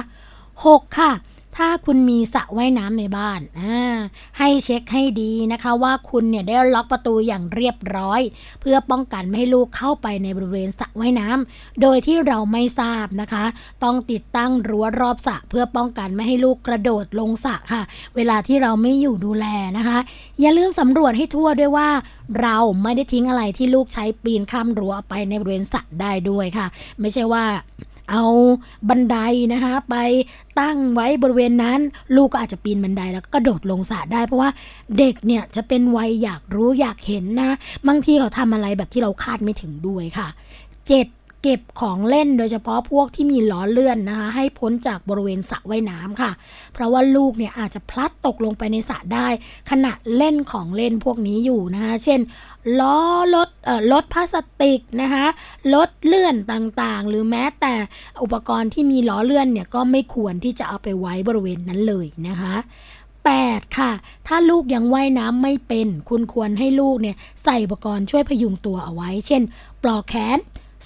[0.47, 0.99] 6.
[0.99, 1.11] ค่ะ
[1.57, 3.41] ถ้าคุณมีสระว่ายน้ำในบ้าน
[4.39, 8.21] ให้เช็คให้ดีนะคะว่าคุณเนี่ยได้ล็อกประตูอย่างเรียบร้อย
[8.61, 13.45] เพื่อป้องกันไม่ให้ลูกเข้าไปในบริเวณสระว่ายน้ำโดยที่เราไม่ทราบนะคะ
[13.85, 17.83] ต้องติดตั้งรั้วรอบสระเพื่อป้องกันไม่ให้ลูกกระโดดลงสระค่ะ
[18.17, 19.47] เวลาที่เราไม่อยู่ดูแล
[19.79, 19.99] นะคะ
[20.41, 21.89] อย่าลืมสำรวจให้ทั่วด้วยว่า
[22.43, 26.67] เราไม่ได้ทิ้งอะไรที่ลูกใช้ปีนข้ามรั้วไปในบริเวณสระได้ด้วยค่ะ
[27.01, 27.45] ไม่ใช่ว่า
[28.11, 28.25] เอา
[28.89, 29.17] บันได
[29.53, 29.97] นะคะไป
[30.61, 31.81] ตั้งไว้บริเวณนั้น
[32.17, 34.51] ลูกก็อาจจะปีนบันไดแล้วก็กระโดดลงสระได้ เพราะว่า
[34.99, 37.51] เด็กเนี่ยจะเป็นวัยอยากรู้อยากเห็นนะ
[37.89, 40.29] บางทีเขาทำอะไรแบบที่เราคาดไม่ถึงด้วยค่ะ
[40.89, 41.07] เจ็ด
[41.43, 46.31] เก็บของเล่นโดยเฉพาะพวกที่มีล้อเลื่อนนะคะ ให้พ้นจากบริเวณสระว่ายน้ำค่ะ
[46.73, 49.29] เพราะว่าลูกเนี่ยอาจจะพลัดตกลงไปในสระได้
[49.71, 52.21] ขณะเล่นของเล่นพวกนี้อยู่นะคะเช่น
[52.81, 52.99] ล้อ
[53.35, 55.27] รถเอ่อรถพลาสติกนะคะ
[55.75, 57.75] รถเลื่อนต่างๆ หรือแม้แต่
[58.23, 62.55] อุปกรณ์ที่มีล้อเลื่อนเนี่ยก็ไม่ควรที่จะเอาไปไว้บริเวณนั้นเลยนะคะ
[63.15, 63.79] 8.
[63.79, 63.91] ค่ะ
[64.27, 69.43] ถ้าลูกยังว่ายน้ำไม่เป็น คุณควรให้ลูกเนี่ยใส่อุปกรณ์ช่วยพยุงตัวเอาไว้ เช่น
[69.83, 70.39] ปลอกแขน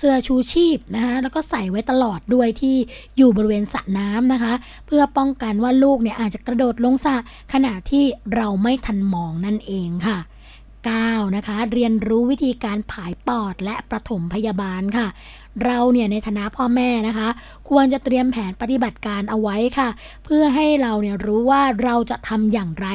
[0.02, 2.76] สื้อชูชีพนะคะแล้วก็ใส่ไว้ตลอดด้วยที่
[3.16, 4.54] อยู่บริเวณสระน้ำนะคะ
[4.86, 7.16] เพื่อป้องกันว่าลูกเนี่ยอาจจะกระโดดลงสระ
[7.52, 10.18] ขณะที่เราไม่ทันมองนั่นเองค่ะ
[10.90, 11.36] 9.
[11.36, 15.06] นะคะ เรียนรู้วิธีการผายปอดและประถมพยาบาลค่ะ
[15.64, 17.28] เราเนี่ยในฐานะพ่อแม่นะคะ
[17.70, 19.88] ควรจะเตรียมแผนปฏิบัติการเอาไว้ค่ะ
[20.24, 22.88] เพื่อให้เราเนี่ยรู้ว่าเราจะทำอย่างไร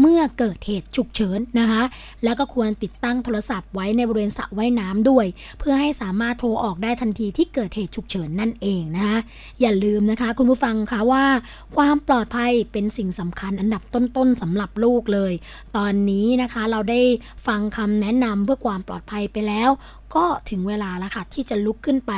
[0.00, 1.82] เมื่อเกิดเหตุฉุกเฉินนะคะ
[2.24, 5.26] แล้วก็ควรติดตั้งโทรศัพท์ไว้ในบริเวณสระว่ายน้ำด้วย
[5.58, 9.18] เพื่อให้สามารถโทรออกได้ทันทีที่เกิดเหตุฉุกเฉินนั่นเองนะคะ
[9.60, 11.24] อย่าลืมนะคะ คุณผู้ฟังคะว่า
[11.76, 15.32] ความปลอดภัยเป็นสิ่งสำคัญอันดับต้นๆสำหรับลูกเลย
[15.76, 17.00] ตอนนี้นะคะเราได้
[17.46, 19.70] ฟังคำแนะนำเพื่อความปลอดภัยไปแล้ว
[20.14, 22.12] ก็ถึงเวลาแล้วค่ะ ที่จะลุกขึ้นไป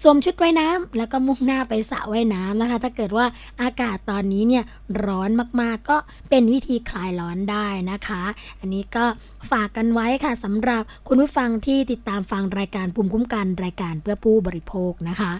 [0.00, 3.26] สวมชุดว่ายน้ำแล้วก็มุ่งหน้าไปสระว่ายน้ำนะคะ ถ้าเกิดว่า
[3.62, 4.64] อากาศตอนนี้เนี่ย
[5.04, 5.30] ร้อน
[5.60, 5.96] มากๆ ก็
[6.30, 8.22] เป็นวิธีคลายร้อนได้นะคะ
[8.60, 9.04] อันนี้ก็
[9.50, 15.32] ฝากกันไว้ค่ะสำหรับคุณผู้ฟังที่ติดตามฟังรายการภูมิคุ้มกันรายการเพื่อผู้บริโภคนะคะ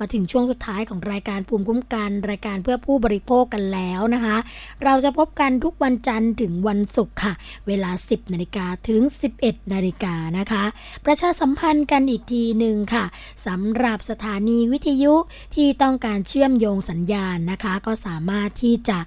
[0.00, 4.36] มาถึงช่วงสุดท้ายของรายการภูมิคุ้มกัน รายการเพื่อผู้บริโภคกันแล้วนะคะ
[4.84, 7.32] เราจะพบกันทุกวันจันทร์ถึงวันศุกร์ค่ะ
[7.66, 9.00] เวลา 10นาฬิกาถึง
[9.36, 10.64] 11นาฬิกานะคะ
[11.04, 13.04] ประชาสัมพันธ์กันอีกทีหนึ่งค่ะ
[13.46, 15.14] สำหรับสถานีวิทยุ
[15.54, 18.98] ที่ต้องการเชื่อมโยงสัญญาณนะคะ ก็สามารถที่จะ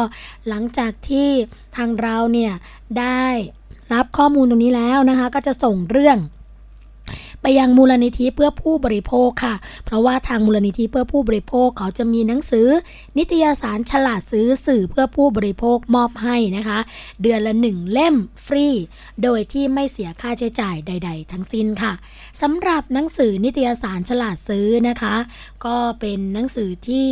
[0.47, 1.29] หลังจากที่
[1.77, 2.53] ทางเราเนี่ย
[2.99, 3.23] ได้
[3.93, 6.17] รับข้อมูลตรงนี้แล้วนะคะ ก็จะส่งเรื่อง
[7.45, 12.67] ไปยังมูลนิธิเพื่อผู้บริโภคค่ะ เพราะว่าทางมูลนิธิเพื่อผู้บริโภคเขาจะมีหนังสือ
[13.17, 16.79] นิตยสารฉลาดซื้อสื่อเพื่อผู้บริโภคมอบให้นะคะ
[17.21, 18.15] เดือนละหนึ่งเล่ม
[18.45, 18.67] ฟรี
[19.23, 21.93] โดยที่ไม่เสียค่าใช้จ่ายใด ๆ ทั้งสิ้นค่ะ
[22.41, 25.15] สำหรับหนังสือนิตยสารฉลาดซื้อนะคะ
[25.65, 27.07] ก็เป็นหนังสือที่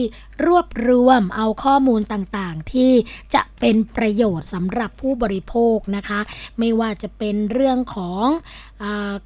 [0.46, 2.92] รวบรวมเอาข้อมูลต่างๆ ที่
[3.34, 6.20] จะเป็นประโยชน์สำหรับผู้บริโภคนะคะ
[6.60, 8.26] ไม่ว่าจะเป็นเรื่องของ
[8.84, 8.86] อ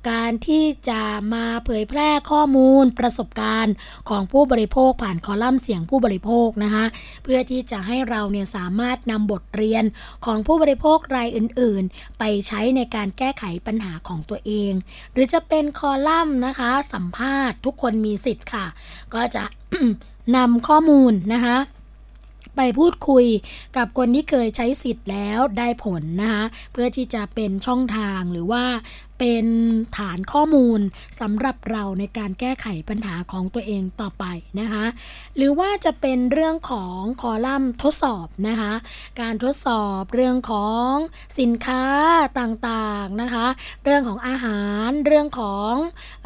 [0.10, 0.94] การที่จะ
[1.33, 3.73] มาเผยแพร่ข้อมูลประสบการณ์
[4.09, 6.85] ของผู้บริโภคผ่านคอลัมน์เสียงผู้บริโภคนะคะ
[7.23, 9.83] เพื่อที่จะให้เราเนี่ยสามารถนำบทเรียน
[10.25, 14.73] ของผู้บริโภครายอื่น ๆ ไปใช้ในการแก้ไขปัญหาของตัวเอง
[15.11, 18.65] หรือจะเป็นคอลัมน์นะคะ สัมภาษณ์ทุกคนมีสิทธิ์ค่ะ
[19.13, 19.43] ก็จะ
[20.35, 21.57] นำข้อมูลนะคะ
[22.55, 23.25] ไปพูดคุย
[23.77, 26.43] กับคนที่เคยใช้สิทธิ์แล้วได้ผลนะคะ
[26.73, 28.63] เพื่อที่จะเป็นช่องทางหรือว่า
[29.20, 29.45] เป็น
[29.97, 30.80] ฐานข้อมูล
[31.20, 34.26] สำหรับเราในการแก้ไขปัญหาของตัวเองต่อไป
[34.59, 34.86] นะคะ
[35.36, 38.74] หรือว่าจะเป็นเรื่องของคอลัมน์ทดสอบนะคะ
[39.22, 40.91] การทดสอบเรื่องของ
[41.39, 41.84] สินค้า
[42.39, 43.45] ต่างๆนะคะ
[43.84, 45.74] เรื่องของอาหารเรื่องของ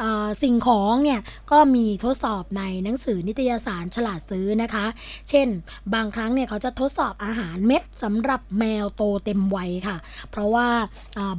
[0.02, 1.20] ออสิ่งของเนี่ย
[1.50, 4.86] ก็มีทดสอบในหนังสือนิตยสารฉลาดซื้อนะคะ
[5.28, 5.48] เช่น
[5.94, 9.96] บางครั้งเนี่ยเขาจะทดสอบอาหารเม็ดสำหรับแมวโตเต็มวัยค่ะ
[10.30, 10.68] เพราะว่า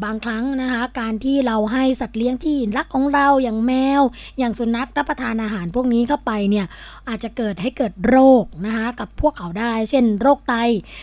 [0.04, 4.02] บางครั้งนะคะการที่เราให้สัตว์เลี้ยงที่รักของเราอย่างแมว
[4.40, 6.66] อย่างสุนัขรับประทานอาหารพวกนี้เข้าไปเนี่ย
[7.10, 10.56] อาจจะเกิดให้เกิดโรคนะคะกับพวกเขาได้ เช่น โรคไต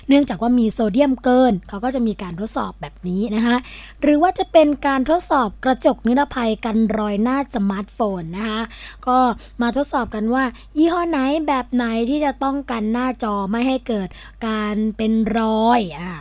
[0.09, 3.57] เนื่องจากว่ามีโซเดียมเกิน เขาก็จะมีการทดสอบแบบนี้นะคะ
[4.03, 8.62] หรือว่าจะเป็นการทดสอบกระจกนิรภัยกันรอยหน้าสมาร์ทโฟนนะคะ
[9.07, 9.18] ก็
[9.62, 10.45] มาทดสอบกันว่า
[10.78, 14.09] ยี่ห้อไหนแบบไหนที่จะป้องกันหน้าจอไม่ให้เกิด
[14.47, 16.12] การเป็นรอยอ่า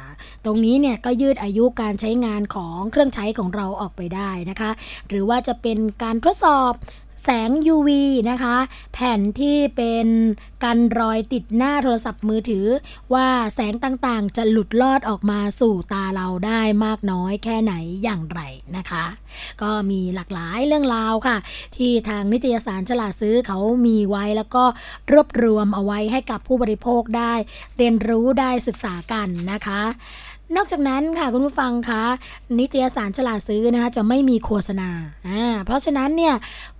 [0.49, 4.71] ตรงนี้เนี่ยก็ยืดอายุการใช้งานของเครื่องใช้ของเราออกไปได้นะคะ
[5.07, 6.73] หรือว่าจะเป็นการทดสอบ
[7.23, 7.89] แสง UV
[8.29, 8.55] นะคะ
[8.93, 10.07] แผ่นที่เป็น
[10.63, 12.65] กันรอยติดหน้าโทรศัพท์มือถือ
[13.13, 17.73] ว่าแสงต่างๆ จะหลุดลอดออกมาสู่ตาเราได้มากน้อยแค่ไหน
[18.03, 18.41] อย่างไร
[18.77, 19.05] นะคะ
[19.61, 21.37] ก็มีหลากหลายเรื่องราวค่ะ
[21.75, 24.63] ที่ทางนิตยสารฉลาดซื้อเขามีไว้แล้วก็
[25.11, 27.33] รวบรวมเอาไว้ให้กับผู้บริโภคได้
[27.77, 29.81] เรียนรู้ได้ศึกษากันนะคะ
[30.55, 32.03] นอกจากนั้นค่ะคุณผู้ฟังคะ
[32.59, 34.89] นิตยสารฉลาดซื้อนะคะจะไม่มีโฆษณา
[35.27, 36.35] อ่าเพราะฉะนั้นเนี่ย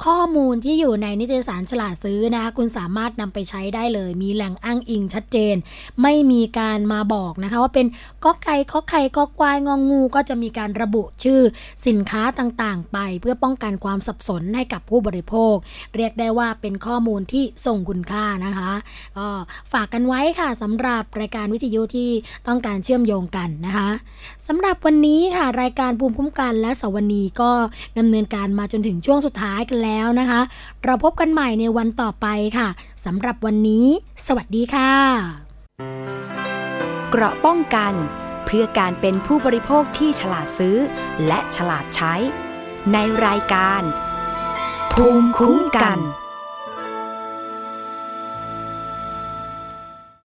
[0.05, 5.55] ข้อมูลที่อยู่ในนิตยสารฉลาดซื้อนะคะคุณสามารถนำไปใช้ได้เลย มีแหล่งอ้างอิงชัดเจน
[6.01, 7.87] ไม่มีการมาบอกนะคะว่าเป็น
[8.25, 11.39] ก็ไก่ข้อไข่ก็ควายงองู ก็จะมีการระบุชื่อ
[11.87, 15.55] สินค้าต่างๆ ไปเพื่อป้องกันความสับสนให้กับผู้บริโภค
[15.95, 18.71] เรียกได้ว่าเป็นข้อมูลที่ทรงคุณค่านะคะ
[19.17, 19.27] ก็
[19.73, 22.09] ฝากกันไว้ค่ะสำหรับรายการวิทยุที่
[22.47, 23.89] ต้องการเชื่อมโยงกันนะคะ
[24.47, 27.51] สำหรับวันนี้ค่ะรายการภูมิคุ้มกันและสวนีก็
[27.97, 30.41] ดำเนินการมาจนถึงช่วงสุดท้ายกันแล้วนะคะ
[30.83, 32.27] เราพบกันใหม่ในวันต่อไป
[32.57, 32.67] ค่ะ
[33.05, 33.85] สำหรับวันนี้
[34.27, 34.91] สวัสดีค่ะ
[37.09, 37.93] เกราะป้องกัน
[38.45, 40.77] เพื่อการเป็นผู้บริโภคที่ฉลาดซื้อ
[41.27, 42.13] และฉลาดใช้
[42.93, 43.81] ในรายการ
[44.93, 45.99] ภูมิคุ้มกัน